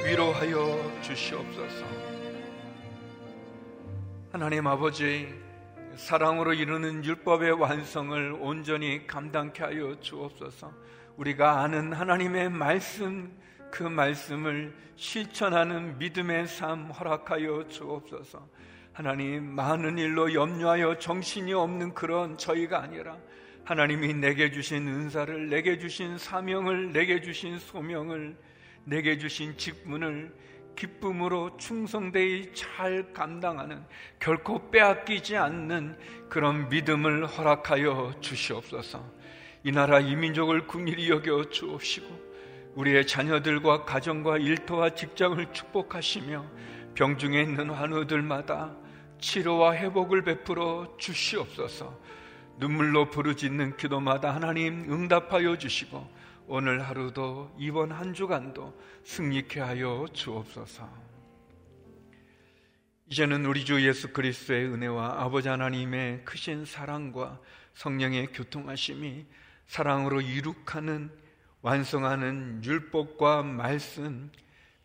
위로하여 0.06 1.02
주시옵소서. 1.02 1.84
하나님 4.32 4.66
아버지 4.66 5.28
사랑으로 5.96 6.54
이루는 6.54 7.04
율법의 7.04 7.52
완성을 7.52 8.38
온전히 8.40 9.06
감당케 9.06 9.62
하여 9.62 10.00
주옵소서. 10.00 10.72
우리가 11.18 11.60
아는 11.60 11.92
하나님의 11.92 12.48
말씀 12.48 13.38
그 13.70 13.82
말씀을 13.82 14.74
실천하는 14.96 15.98
믿음의 15.98 16.46
삶 16.46 16.90
허락하여 16.90 17.68
주옵소서. 17.68 18.56
하나님 18.96 19.54
많은 19.54 19.98
일로 19.98 20.32
염려하여 20.32 20.98
정신이 20.98 21.52
없는 21.52 21.92
그런 21.92 22.38
저희가 22.38 22.80
아니라 22.80 23.18
하나님이 23.62 24.14
내게 24.14 24.50
주신 24.50 24.88
은사를 24.88 25.50
내게 25.50 25.76
주신 25.76 26.16
사명을 26.16 26.94
내게 26.94 27.21
주신 27.21 27.58
소명을 27.58 28.35
내게 28.85 29.18
주신 29.18 29.54
직분을 29.58 30.35
기쁨으로 30.77 31.58
충성되이 31.58 32.54
잘 32.54 33.12
감당하는 33.12 33.85
결코 34.18 34.71
빼앗기지 34.71 35.37
않는 35.37 35.98
그런 36.31 36.71
믿음을 36.71 37.27
허락하여 37.27 38.14
주시옵소서. 38.23 39.04
이 39.62 39.73
나라 39.73 40.00
이 40.00 40.16
민족을 40.16 40.66
국리히 40.66 41.10
여겨 41.10 41.50
주옵시고 41.50 42.06
우리의 42.77 43.06
자녀들과 43.06 43.85
가정과 43.85 44.38
일터와 44.38 44.94
직장을 44.94 45.52
축복하시며 45.52 46.46
병중에 46.94 47.42
있는 47.42 47.68
환우들마다 47.68 48.85
치료와 49.19 49.75
회복을 49.75 50.23
베풀어 50.23 50.96
주시옵소서. 50.98 51.98
눈물로 52.58 53.10
부르짖는 53.10 53.77
기도마다 53.77 54.35
하나님 54.35 54.90
응답하여 54.90 55.58
주시고 55.58 56.08
오늘 56.46 56.83
하루도 56.83 57.54
이번 57.58 57.92
한 57.92 58.14
주간도 58.14 58.73
승리케 59.04 59.60
하여 59.60 60.06
주옵소서. 60.12 60.88
이제는 63.08 63.46
우리 63.46 63.64
주 63.64 63.85
예수 63.87 64.12
그리스도의 64.12 64.67
은혜와 64.67 65.23
아버지 65.23 65.48
하나님의 65.48 66.25
크신 66.25 66.64
사랑과 66.64 67.40
성령의 67.75 68.29
교통하심이 68.29 69.27
사랑으로 69.67 70.21
이룩하는 70.21 71.10
완성하는 71.62 72.62
율법과 72.64 73.42
말씀 73.42 74.31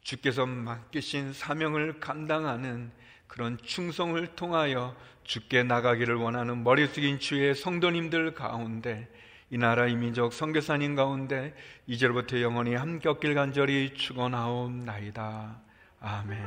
주께서 0.02 0.46
맡기신 0.46 1.34
사명을 1.34 2.00
감당하는 2.00 2.92
그런 3.32 3.58
충성을 3.64 4.28
통하여 4.36 4.94
죽게 5.24 5.64
나가기를 5.64 6.16
원하는 6.16 6.66
머리 6.66 6.86
숙인 6.88 7.18
주의 7.18 7.56
성도님들 7.56 8.34
가운데 8.34 9.08
이 9.50 9.58
나라 9.58 9.88
이 9.88 9.96
민족 9.96 10.34
선교사님 10.34 10.96
가운데 10.96 11.56
이제부터 11.88 12.42
영원히 12.42 12.76
함께 12.76 13.08
없길 13.08 13.34
간절히 13.34 13.94
축원하옵나이다. 13.94 15.62
아멘. 16.02 16.40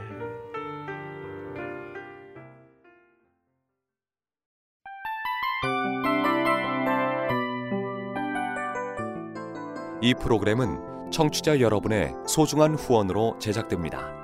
이 10.03 10.12
프로그램은 10.20 11.11
청취자 11.11 11.61
여러분의 11.61 12.12
소중한 12.28 12.74
후원으로 12.74 13.39
제작됩니다. 13.39 14.24